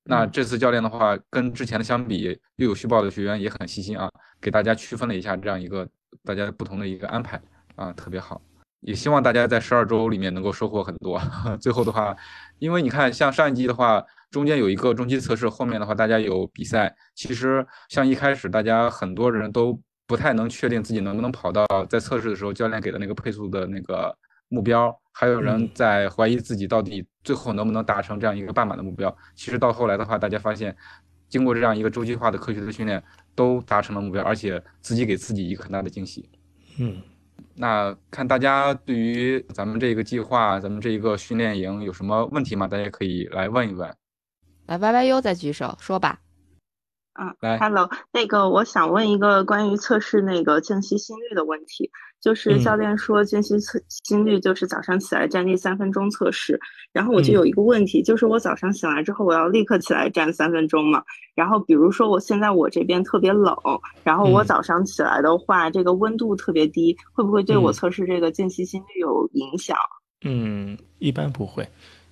[0.10, 4.10] 那这次教练的话，跟之前的相比，又有续报的学员也很细心啊，
[4.42, 5.88] 给大家区分了一下这样一个
[6.24, 7.40] 大家不同的一个安排
[7.76, 8.42] 啊，特别好。
[8.82, 11.22] 也希望大家在十二周里面能够收获很多。
[11.62, 12.16] 最后的话，
[12.58, 16.96] 因为你看，像上一季的话，中间有一个中期测试，后面的话大家有比赛。
[17.14, 24.18] 其实像一开始大家很多人都不太能确定自己能不能跑到在测试的时候教练给的那个配速的那个
[24.50, 29.16] 目标，还有人在怀疑自己到底最后能不能达成这样一个半马的目标。
[29.36, 30.76] 其实到后来的话，大家发现，
[31.28, 33.02] 经过这样一个周期化的科学的训练，
[33.36, 36.30] 都达成了目标，而且自己给自己一个很大的惊喜。
[36.80, 37.02] 嗯，
[37.56, 42.68] 那看大家对于咱们这个计划，咱们这一个训练营有什么问题吗？
[42.68, 43.88] 大家可以来问一问。
[44.66, 46.20] 来 Y Y U 再举手说吧。
[47.20, 52.80] 啊来，Hello，那个我想问一个关于测试那个间歇心率的问题，就是教嗯。
[52.80, 56.58] 练说间歇测心率就是早上起来站立三分钟测试，
[56.94, 61.04] 然后我嗯就有一个问题，就是我早上醒来之后我要立刻起来站三分钟嘛，
[61.36, 63.54] 然后比如说我现在我这边特别冷，
[64.02, 64.46] 然后我嗯。
[64.46, 67.74] 早上起来的话，这个温度特别低，会不会对我嗯。
[67.74, 69.76] 测试这个间歇心率有影响？
[70.24, 71.68] 嗯，一般不会，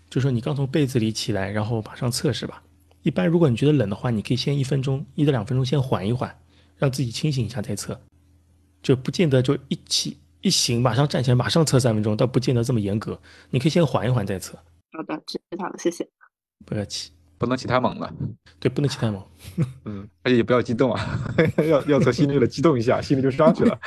[0.09, 2.61] 就说你刚从被子里起来，然后马上测试吧。
[3.07, 6.37] 一般如果你觉得冷的话，你可以先一分钟，一到两分钟先缓一缓，
[6.75, 7.97] 让自己清醒一下再测，
[8.83, 13.17] 就不见得就一起一醒马上站起来马上测三分钟，倒不见得这么严格。
[13.49, 14.57] 你可以先缓一缓再测，
[14.91, 16.05] 好的，知道了，谢谢。
[16.65, 17.11] 不客气。
[17.39, 18.11] 不能起太猛了，
[18.59, 19.23] 对，不能起太猛。
[19.85, 21.23] 嗯，而且也不要激动啊，
[21.69, 23.79] 要要测心率了，激动一下，心率就上去了。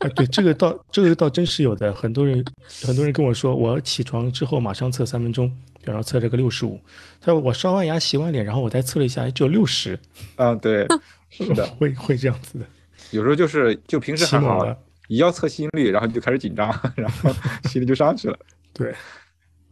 [0.00, 2.44] 啊，对，这个倒这个倒真是有的，很多人
[2.84, 5.50] 很多人跟我说，我起床之后马上测三分钟，
[5.82, 6.80] 比方说测这个六十五，
[7.20, 9.98] 他说我刷完牙洗完脸，然后我再测了一下，哎只有六十，
[10.36, 10.86] 啊，对，
[11.28, 12.64] 是的， 会会这样子的，
[13.10, 14.64] 有时候就是就平时还好
[15.08, 17.30] 一要测心率，然后就开始紧张，然后
[17.68, 18.38] 心率就上去了。
[18.72, 18.94] 对，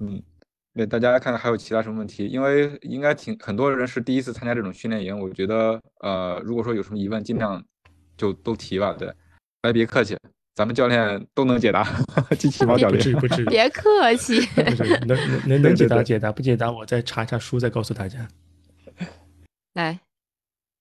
[0.00, 0.20] 嗯，
[0.74, 2.26] 对，大家看看还有其他什么问题？
[2.26, 7.64] 因为应该挺很多人是第一次参加这种训练营，我觉得呃，如果说有什么疑问，尽量
[8.16, 8.92] 就都提吧。
[8.92, 9.10] 对，
[9.62, 10.16] 哎，别客气，
[10.54, 11.86] 咱们教练都能解答，
[12.38, 13.02] 机器猫教不练。
[13.02, 14.40] 至于不至于， 别客气。
[15.06, 18.28] 能能能能解答解答，不解答我再查一下书再告诉大家。
[19.74, 19.98] 来，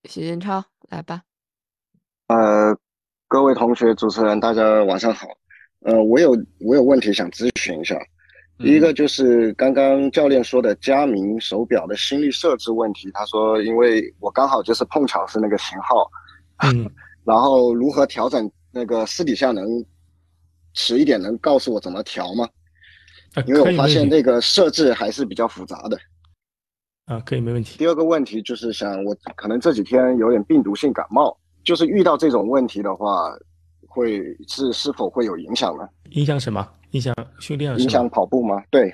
[0.08, 1.22] 许金超来吧。
[2.28, 2.76] 呃，
[3.28, 5.26] 各位同学、主持人，大家晚上好。
[5.80, 7.96] 呃，我有我有问题想咨询一下。
[8.58, 16.10] 第一个就是刚刚教练说的佳明手表的心率设置问题，他说因为我刚好就是碰巧是那个型号，
[16.58, 16.90] 嗯，
[17.24, 19.66] 然后如何调整那个私底下能
[20.74, 22.48] 迟一点能告诉我怎么调吗？
[23.34, 25.98] 啊因为我发现那个设置还是比较复杂的。
[27.06, 27.78] 啊，可以没问题。
[27.78, 33.30] 第二个问题就是想我可能这几天有点病毒性感冒，就是遇到这种问题的话，
[33.88, 35.88] 会是是否会有影响呢？
[36.10, 36.68] 影响什么？
[36.92, 38.08] 影响训练影响？
[38.08, 38.62] 跑步吗？
[38.70, 38.92] 对，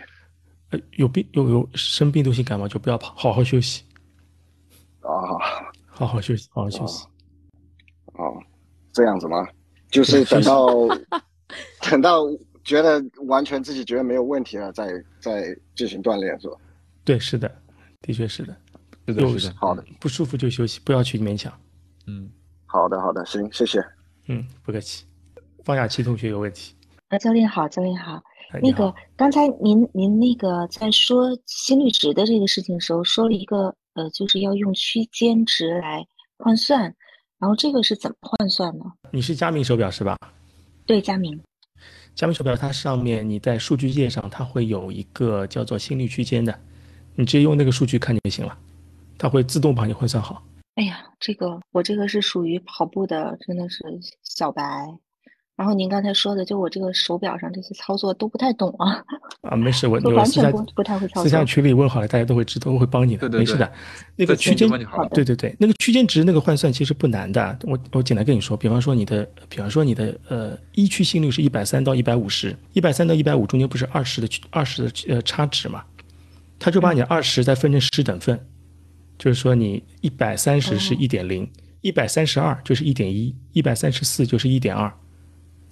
[0.70, 3.82] 呃有病有有生病毒性感冒就不要跑，好好休息，
[5.00, 5.10] 啊
[5.86, 7.06] 好好休息，好好休息。
[8.14, 8.20] 啊，
[8.92, 9.46] 这样子吗？
[9.90, 10.68] 就是等到
[11.90, 12.22] 等到
[12.64, 14.88] 觉得完全自己觉得没有问题了，再
[15.20, 16.56] 再进行锻炼是吧？
[17.04, 17.50] 对，是的，
[18.02, 18.56] 的确是的。
[19.06, 21.52] 是的，有是的，好的，不舒服就休息，不要去勉强。
[22.08, 22.28] 嗯，
[22.64, 23.80] 好的，好的，行，谢谢。
[24.26, 25.04] 嗯，不客气。
[25.64, 26.74] 方雅琪同学有问题。
[27.06, 28.20] 呃，教练好，教练好。
[28.60, 36.04] 那个刚才您您那个在说心率值的这个事情的时候，说了一个呃，就是要用区间值来
[36.38, 36.92] 换算，
[37.38, 38.84] 然后这个是怎么换算呢？
[39.10, 40.16] 你是佳明手表是吧？
[40.86, 41.40] 对，佳明。
[42.14, 46.58] 佳明手表它上面你在数据页上它会有一个叫做心率区间的，
[47.14, 48.56] 你直接用那个数据看就行了，
[49.18, 50.42] 它会自动帮你换算好。
[50.76, 53.82] 哎呀，这个我这个是属于跑步的，真的是
[54.22, 54.62] 小白。
[55.56, 59.02] 然后您刚才说的，就我这个手表上这些操作都不太懂啊。
[59.40, 63.72] 啊，没事，我就我完全不不太会操作私下群里问好了，大家都会知道，都会帮你的，对对对没事的。
[64.16, 64.68] 那个区间
[65.14, 67.58] 对对对，那个区间值那个换算其实不难的。
[67.62, 75.82] 我我简单跟你说，比方说你的，比方说你的呃一区心率是一百三到一百五十，一百三到一百五中间不是二十的二十的呃差值嘛？
[76.58, 78.38] 他就把你二十再分成十等份，
[79.18, 81.50] 就是说你一百三十是一点零，
[81.80, 84.92] 一百三十二就是一点一，一百三十四就是一点二，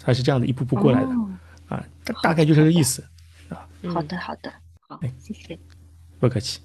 [0.04, 1.30] 它是这样的一步步过来的、哦
[1.68, 3.02] 啊，大大概就是这个意思
[3.48, 3.66] 啊。
[3.88, 4.52] 好的，好的，
[4.86, 5.58] 好哎，谢谢。
[6.20, 6.60] 不客气。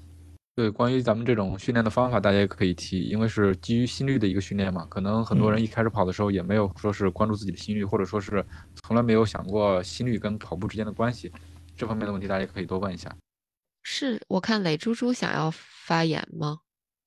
[0.55, 8.45] 对，关于咱们这种训练的方法，大家也可以提，因为是基于心率的一个训练嘛，可能很多人一开始跑的时候也没有说是关注自己的心率，或者说是
[8.83, 11.31] 从来没有想过心率跟跑步之间的关系，
[11.77, 13.09] 这方面的问题大家可以多问一下。
[13.83, 16.57] 是我看磊猪猪想要发言吗？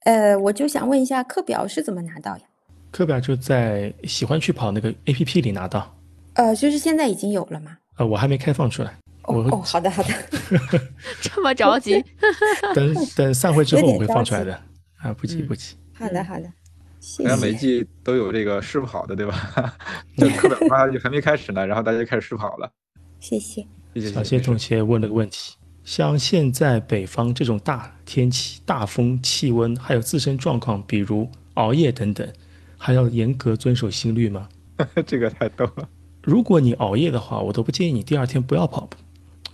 [0.06, 2.44] 呃，我就想问一下，课表是怎么拿到呀？
[2.90, 5.94] 课表就在喜欢去跑那个 A P P 里拿到，
[6.34, 7.76] 呃，就是现在已经有了吗？
[7.96, 8.90] 呃，我还没开放出来，
[9.24, 10.08] 哦哦，好的好的，
[11.20, 12.02] 这么着急？
[12.74, 14.54] 等等散会之后我会放出来的，
[14.96, 15.76] 啊，不急嗯不急。
[15.92, 16.50] 好的好的，
[17.00, 17.54] 谢大家每一。
[17.56, 19.76] 季都有这个试跑的，对吧？
[20.16, 22.70] 就课表发就还没开始呢，然后大家就开始试跑了。
[23.20, 23.66] 谢谢。
[23.94, 25.54] 谢谢小谢同学问了个问题，
[25.84, 32.26] 像现在北方这种大天气、大风、气温，还有自身状况，比如熬夜等等，
[32.78, 34.48] 还要严格遵守心率吗？
[35.06, 35.86] 这个太逗了。
[36.22, 38.96] 如果你熬夜的话，我都不建议你第二天不要跑步。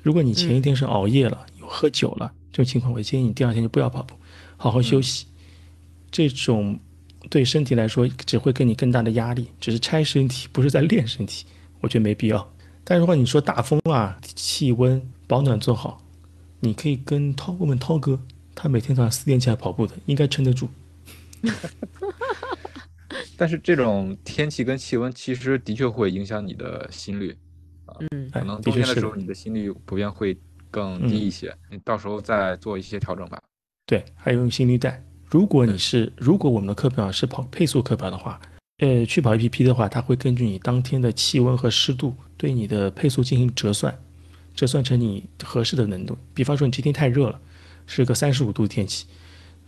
[0.03, 4.15] 如果你前一天是熬夜了，有喝酒了，这种情况，我建议你第二天就不要跑步，
[4.57, 5.27] 好好休息。
[6.11, 6.79] 这种
[7.29, 11.47] 对身体来说只会给你更大的压力，只是拆身体，不是在练身体，
[11.81, 12.53] 我觉得没必要。
[12.85, 16.03] 但如果你说大风啊、气温、保暖做好，
[16.61, 18.19] 你可以跟涛问问涛哥，
[18.55, 20.69] 他每天早上四点起来跑步的，应该撑得住。
[23.37, 27.37] 但是这种天气跟气温其实的确会影响你的心率
[27.87, 30.37] 啊，嗯可能冬天的时候你的心率普遍会
[30.71, 33.41] 更低一些，你到时候再做一些调整吧。
[33.87, 35.03] 对，还有用心率带。
[35.31, 38.41] 如果你是，如果我们的课表是跑配速课表的话，
[38.79, 43.99] 呃，去跑 APP 的话，它会根据你当天的气温和湿度，对你的配速进行折算，
[44.55, 46.17] 折算成你合适的能度。
[46.33, 47.41] 比方说你今天太热了，
[47.87, 49.07] 是个三十五度的天气，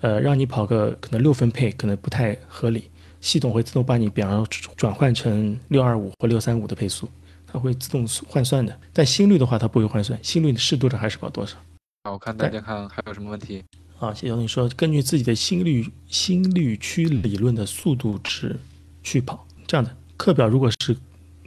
[0.01, 2.91] 呃，让你跑个可能六分配可能不太合理，
[3.21, 7.09] 系统会自动帮你，比方说转换成六二五或六三五的配速，
[7.47, 8.79] 它会自动换算的。
[8.93, 11.57] 但心率的话，它不会换算，心率是多少还是跑多少。
[12.05, 13.63] 好，我看大家看还有什么问题？
[13.99, 18.59] 啊，谢小你说，根据自己的心率心率区理论的速度值
[19.03, 20.97] 去跑，这样的课表如果是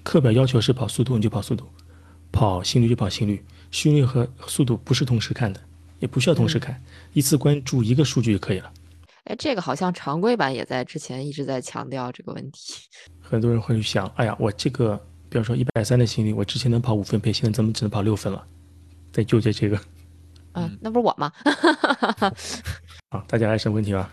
[0.04, 1.66] 课表要求是跑速度，你就跑速度；
[2.32, 3.44] 跑心率就跑心率。
[3.72, 5.60] 心率和速度不是同时看的，
[6.00, 6.80] 也不需要同时看，
[7.14, 8.72] 一次关注一个数据就可以了。
[9.26, 12.88] 哎，这个好像常规版也在之前一直在强调这个问题。
[13.22, 14.98] 很多人会想，哎呀，我这个
[15.30, 18.46] 比方说一百三的心率，我之前能跑五分配，现在怎么只能跑六分了？
[19.12, 19.80] 在纠结这个
[20.54, 21.32] 嗯，那不是我吗？
[23.10, 24.12] 啊，大家还有什么问题吗？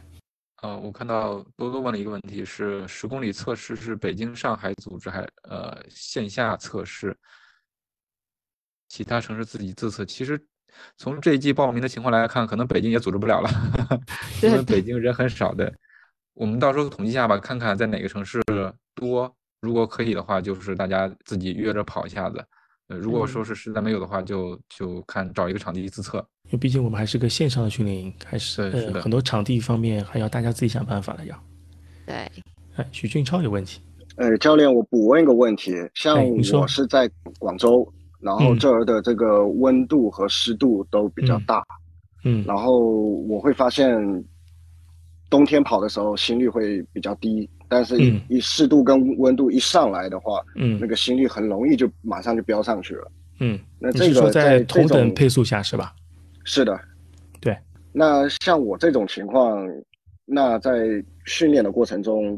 [0.63, 7.17] 呃，我看到多多问了一个问题，是十公里测试是北京、上海组织还呃线下测试，
[8.89, 10.05] 其他城市自己自测。
[10.05, 10.39] 其实
[10.97, 13.51] 从这一季报名的情况来看，可能北京也组织不了了，
[14.43, 15.73] 因为北京人很少的。
[16.35, 18.41] 我们到时候统计一下吧，看看在哪个城市
[18.95, 22.43] 多，如果可以的话，就是大家自己约着跑一下子。
[22.89, 26.19] 呃，如果说是实在没有的话，就就看找一个场地自测。
[26.47, 31.45] 因为毕竟我们还是个线上的训练营，还是呃很多场地方面还要大家自己想办法的要。
[32.07, 32.15] 对。
[32.77, 33.81] 哎，许俊超有问题。
[34.17, 37.09] 呃，教练，我补问一个问题，像我是在
[37.39, 37.87] 广州，
[38.21, 41.63] 然后这儿的这个温度和湿度都比较大，
[42.25, 43.99] 嗯，然后我会发现
[45.29, 47.49] 冬天跑的时候心率会比较低。
[47.73, 53.13] 但是，一一湿度跟温度一上来的话，嗯，那个心率很容易就马上就飙上去了。
[53.39, 55.95] 嗯，那这个在同等配速下是吧？
[56.43, 56.77] 是的，
[57.41, 57.57] 对。
[57.93, 59.65] 那像我这种情况，
[60.25, 62.37] 那在训练的过程中，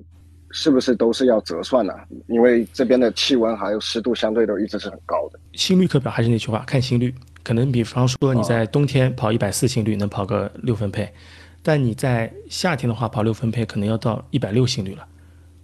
[0.53, 1.98] 是不是都是要折算的？
[2.28, 5.40] 因为这边的气温还有湿度相对都一直是很高的。
[5.55, 7.12] 心率课表还是那句话，看心率。
[7.42, 11.12] 可能比方说你在冬天跑一百四心率能跑个六分配，
[11.62, 15.05] 但你在夏天的话跑六分配可能要到一百六心率了。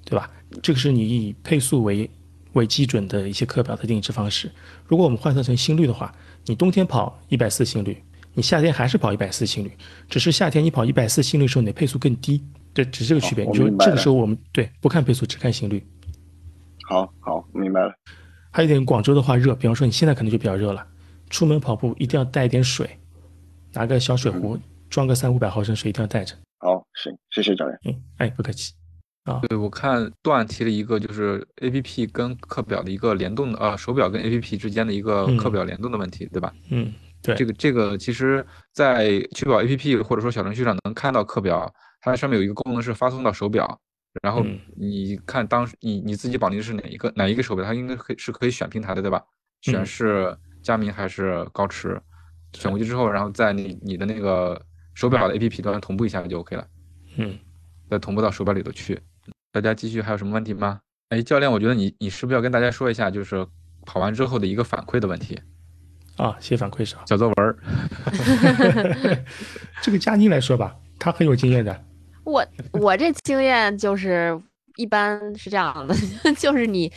[0.05, 0.30] 对吧？
[0.62, 2.09] 这个是你以配速为
[2.55, 4.51] 为基准的一些课表的定制方式。
[4.86, 6.11] 如果我们换算成心率的话，
[6.47, 9.70] 你冬天跑一百四心率，你夏天还是跑一百四心率，
[10.09, 12.43] 只是夏天你跑一百四心率的时候，你的配速更低，
[12.79, 13.45] 这只是这个区别。
[13.45, 15.85] 你说这个时候我们对不看配速，只看心率。
[16.89, 17.93] 好好，明白了。
[18.53, 20.87] 还有一点，广州的话热，比方说你现在可能就比较热了，
[21.29, 22.89] 出门跑步一定要带一点水，
[23.72, 24.57] 拿个小水壶
[24.89, 26.37] 装个三五百毫升水，一定要带着。
[26.59, 27.76] 好，行，谢谢教练。
[27.85, 28.72] 嗯，哎，不客气。
[29.24, 36.55] 啊对，我看段提了一个，就是 A P P 跟课表的一个联动的，呃，手表跟 A P P 之间的一个课表联动的问题，对吧？
[36.70, 41.70] 嗯，对，这个这个其实，在确保 A P P 或者说小程序上能看到课表，
[42.01, 43.80] 它上面有一个功能是发送到手表，
[44.22, 44.44] 然后
[44.76, 49.22] 你看当时你你自己绑定的是哪一个哪一个手表，它应该可以是可以选平台的，对吧？
[49.61, 52.01] 选是佳明还是高驰，
[52.53, 54.61] 选过去之后，然后在你你的那个
[54.94, 56.66] 手表的 A P P 端同步一下就 OK 了。
[57.16, 57.36] 嗯，
[57.90, 59.01] 再同步到手表里头去。
[59.51, 60.80] 大家继续还有什么问题吗？
[61.09, 63.44] 哎，教练，我觉得你你是不是要跟大家说一下，就是
[63.84, 65.40] 跑完之后的一个反馈的问题
[66.16, 66.36] 啊？
[66.38, 67.03] 写反馈是吧？
[67.07, 67.57] 小作文儿。
[69.82, 71.84] 这个佳妮来说吧，她很有经验的。
[72.31, 74.41] 我我这经验就是
[74.76, 75.95] 一般是这样的，
[76.39, 76.93] 就是你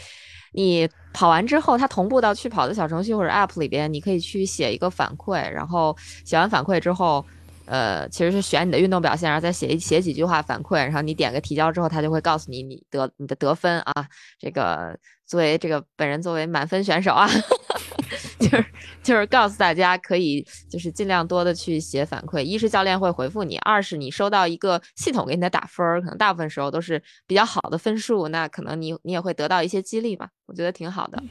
[0.53, 7.25] 你跑完之后，它同步到去跑的小程序或者 App 里边，你可以去写一个反馈，然后写完反馈之后。
[7.67, 14.05] 呃，其实是选你的运动表现，然后再写一写几句话反馈，然后你点个提交之后，他就会告诉你你得你的得分啊。
[14.37, 17.29] 这个作为这个本人作为满分选手啊，
[18.41, 18.65] 就是
[19.03, 31.21] 就是告诉大家可以就是尽量多的去写反馈，一是教练会回复你，二是你收到一个系统给你的打分，可能大部分时候都是比较好的分数，那可能你你也会得到一些激励吧，我觉得挺好的。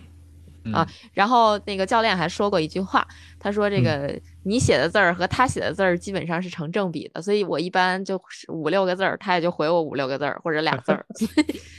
[0.74, 3.06] 啊，然后那个教练还说过一句话，
[3.38, 11.06] 他说这个你写的字儿和他写的字儿基本上是成正比的，所以我一般就五六个字儿，他也就回我五六个字儿或者俩字儿，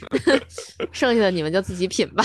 [0.90, 2.24] 剩下的你们就自己品吧。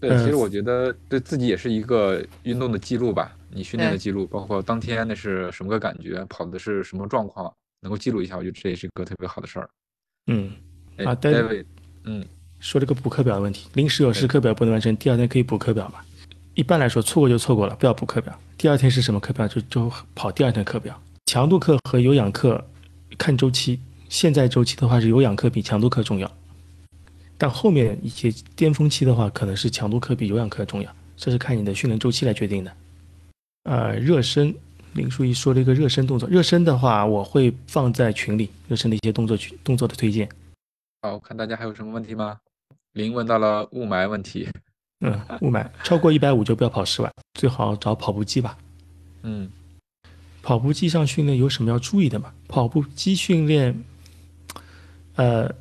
[0.00, 9.68] 对，其实我觉得对自己也是一个运动的记录吧，你训练的记录，包括当天那是什么个感觉，跑的是什么状况，能够记录一下，我觉得这也是个特别好的事儿。
[10.26, 10.52] 嗯，
[10.98, 11.64] 啊，David，
[12.04, 12.24] 嗯。
[12.60, 16.00] 说这个补课表的问题，临时有事课表不能完成，第二天可以补课表吗？
[16.54, 18.36] 一般来说，错过就错过了，不要补课表。
[18.56, 21.00] 第二天是什么课表就就跑第二天课表。
[21.26, 22.60] 强度课和有氧课
[23.16, 23.78] 看周期，
[24.08, 26.28] 现在周期的话是有氧课比强度课重要，
[27.38, 32.76] 但后面一些巅峰期的话，可能是强度课比有氧课重要，这是看你的训练周期来决定的。
[33.62, 34.54] 呃，热身，
[34.94, 40.28] 林书一说了一个热身动作，热身的话我会放在群里，热身的一些动作群动作的推荐。
[41.02, 42.38] 好，我看大家还有什么问题吗？
[42.94, 44.48] 林问到了雾霾问题，
[45.06, 48.58] 嗯，雾霾超过一百五就不要跑室外，最好找跑步机吧。
[49.22, 49.48] 嗯，
[50.42, 52.32] 跑步机上训练有什么要注意的吗？
[52.48, 53.84] 跑步机训练，
[55.14, 55.54] 呃，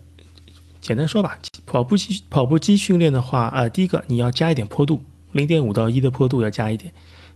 [0.88, 6.94] 简单说吧，跑步机跑步机训练的话，啊，第一个你要加一点坡度，零点五到一的坡度要加一点。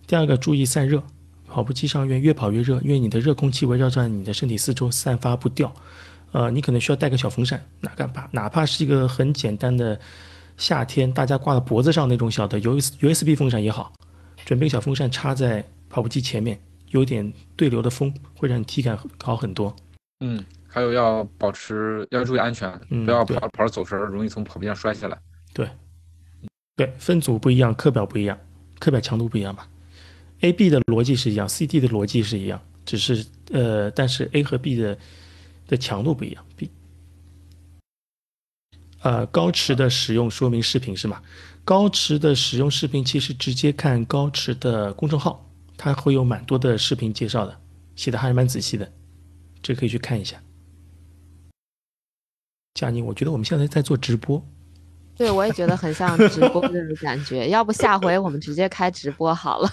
[0.08, 1.04] 第二个注意散热，
[1.50, 5.70] 跑步机上越越跑越热，因为你的热空气围绕在你的身体四周散发不掉。
[6.32, 10.00] 呃，你可能需要带个小风扇，哪怕哪怕是一个很简单的
[10.56, 13.92] 夏天大家挂在脖子上那种小的 U S U S B 风扇也好，
[14.46, 16.58] 准备个小风扇插在跑步机前面，
[16.92, 19.76] 有点对流的风会让你体感好很多。
[20.22, 20.42] 嗯，
[20.72, 22.72] 还有要保持要注意安全，
[23.06, 25.18] 不要跑跑着走神，容易从跑步机上摔下来。
[25.54, 25.70] 对，
[26.78, 28.40] 对，分组不一样，课表不一样，
[28.80, 29.68] 课表强度不一样吧
[30.40, 34.98] ？A B 的逻辑是一样，C D 的逻辑是一样，只是呃，但是 A 和 B 的。
[35.68, 36.70] 的强度不一样，B，
[39.04, 41.22] 呃，高驰的使用说明视频是吗？
[41.64, 47.58] 高驰的使用视频其实直接看高驰的公众号，它会有蛮多的视频介绍的，
[47.96, 48.92] 写的还是蛮仔细的，
[49.62, 50.36] 这可以去看一下。
[52.74, 54.42] 佳宁，我觉得我们现在在做直播，
[55.18, 57.48] 对，我也觉得很像直播那种感觉。
[57.50, 59.70] 要不下回我们直接开直播好了。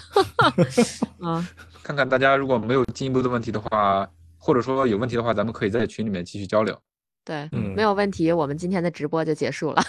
[1.19, 1.47] 嗯，
[1.81, 6.77] 看看大家如果没有进一步的问题的话，或者说有问题的话，咱们可以在群里面继续交流。
[7.23, 9.81] 对，嗯没有问题，我们今天的直播就结束了，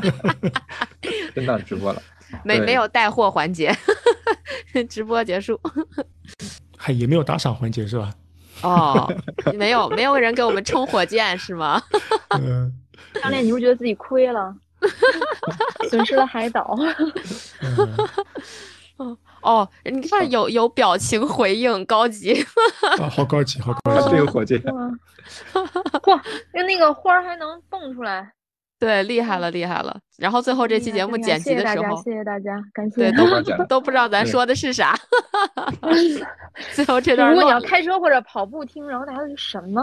[1.34, 2.02] 真的直播了，
[2.44, 3.74] 没对没有带货环节，
[4.88, 5.58] 直播结束。
[6.76, 8.12] 还也没有打赏环节是吧？
[8.62, 9.12] 哦，
[9.54, 11.82] 没有没有人给我们充火箭是吗？
[12.38, 12.72] 嗯
[13.22, 14.54] 教练， 你是不是觉得自己亏了？
[15.90, 16.76] 损失了海岛。
[18.98, 22.32] 嗯 哦，你看有有表情回应，高级。
[23.00, 24.10] 啊，好高级，好高啊，级。
[24.16, 24.82] 这个火箭，哇，
[26.06, 26.22] 哇，
[26.54, 28.32] 那那个花儿还能蹦出来。
[28.82, 29.96] 对，厉害了，厉害了。
[30.18, 33.64] 然后最后这期节目剪辑的时候，谢谢大家，感谢对，大家，都。
[33.66, 34.98] 都不知道咱说的是啥。
[36.74, 39.80] 最后这段如果你要开车或者跑步听，然后大家都是什么？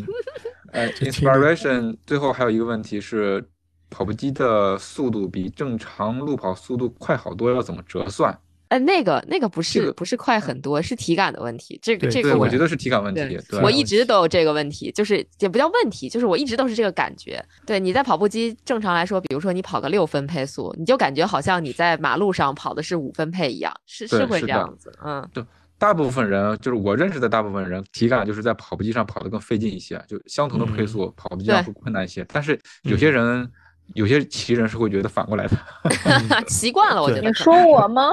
[0.72, 3.42] 呃，inspiration 最后还有一个问题是，
[3.88, 8.38] 跑步机的速度比正常路跑速度快好多，要怎么折算？
[8.70, 11.76] 呃，那个那个不这个是不是快很多，是体感的问题。
[11.82, 13.60] 这个这个我我觉得是体感问题对。
[13.60, 17.44] 我一直都有这个问题，就是也不叫问题，就是我一直都是这个感觉。
[17.66, 24.92] 对，你在跑步机正常来说，比如说你跑个六分配速，你就感觉好像你在马路上跑的是五分配一样，是是会这样子。
[25.04, 25.44] 嗯，对
[25.76, 32.24] 大部分人就是我认识的大部分人，体感就是在跑步机上跑得更费劲一些，就相同的配速，跑步机上会困难一些。
[32.28, 33.50] 但是有些人，
[33.94, 35.56] 有些骑人是会觉得反过来的，
[36.48, 38.10] 习惯了，我你说我吗？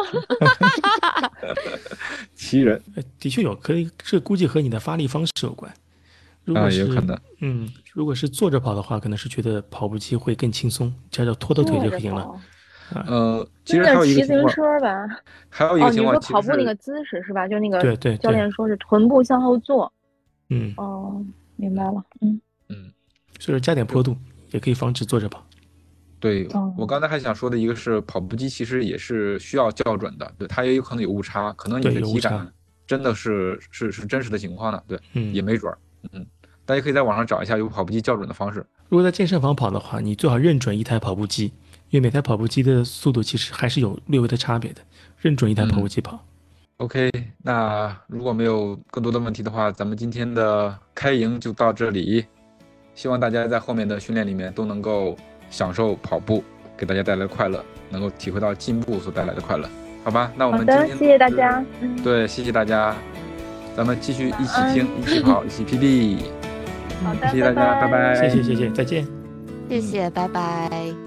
[2.35, 5.71] 骑人呃的确有，可以，这估计和你的发力方式有关。
[6.45, 12.21] 如啊果是也有可能，嗯，如果是坐着跑的话，可能是觉得跑步机会更轻松，只要拖到腿就可以了。
[12.21, 12.39] 哦
[13.05, 15.19] 呃，其实还有的骑自行一个情况，车吧？
[15.49, 17.45] 还有一哦，你说跑步那个姿势是吧？
[17.45, 19.91] 就那个对对对教练说是臀部向后坐。
[20.49, 21.21] 嗯，哦，
[21.57, 22.01] 明白了。
[22.21, 22.89] 嗯，嗯，
[23.39, 24.15] 所以说加点坡度
[24.51, 25.45] 也可以防止坐着跑。
[26.19, 32.51] 对哦我刚才还想说的一个是，跑步机其实也是需要校准的，对，它也有可能有误差，可能你的体感
[32.85, 35.77] 真的是是是真实的情况呢，对，嗯，也没准儿，
[36.11, 36.25] 嗯，
[36.65, 38.65] 大家可以在网上找一下有跑步机校准的方式。
[38.89, 41.45] 如果在健身房跑的话，你最好认准一台跑步机，
[41.89, 44.81] 因为每台跑步机的速度其实还是有略微的差别的，
[45.19, 46.19] 认准一台跑步机跑。
[46.77, 47.11] OK，
[47.43, 52.25] 那如果没有更多的问题的话，咱们今天的开营就到这里。
[52.93, 55.15] 希望大家在后面的训练里面都能够
[55.49, 56.43] 享受跑步
[56.77, 59.67] 给大家带来的快乐，能够体会到进步所带来的快乐，
[60.03, 60.31] 好吧？
[60.35, 61.63] 那我，们今天谢谢大家。
[61.81, 62.95] 嗯，对，谢谢大家，
[63.75, 66.17] 咱们继续一起听，一 起跑，一起 PB。
[67.03, 68.15] 好的，谢谢大家，拜拜。
[68.15, 69.07] 谢谢谢谢，再见。
[69.69, 71.06] 谢谢，拜拜。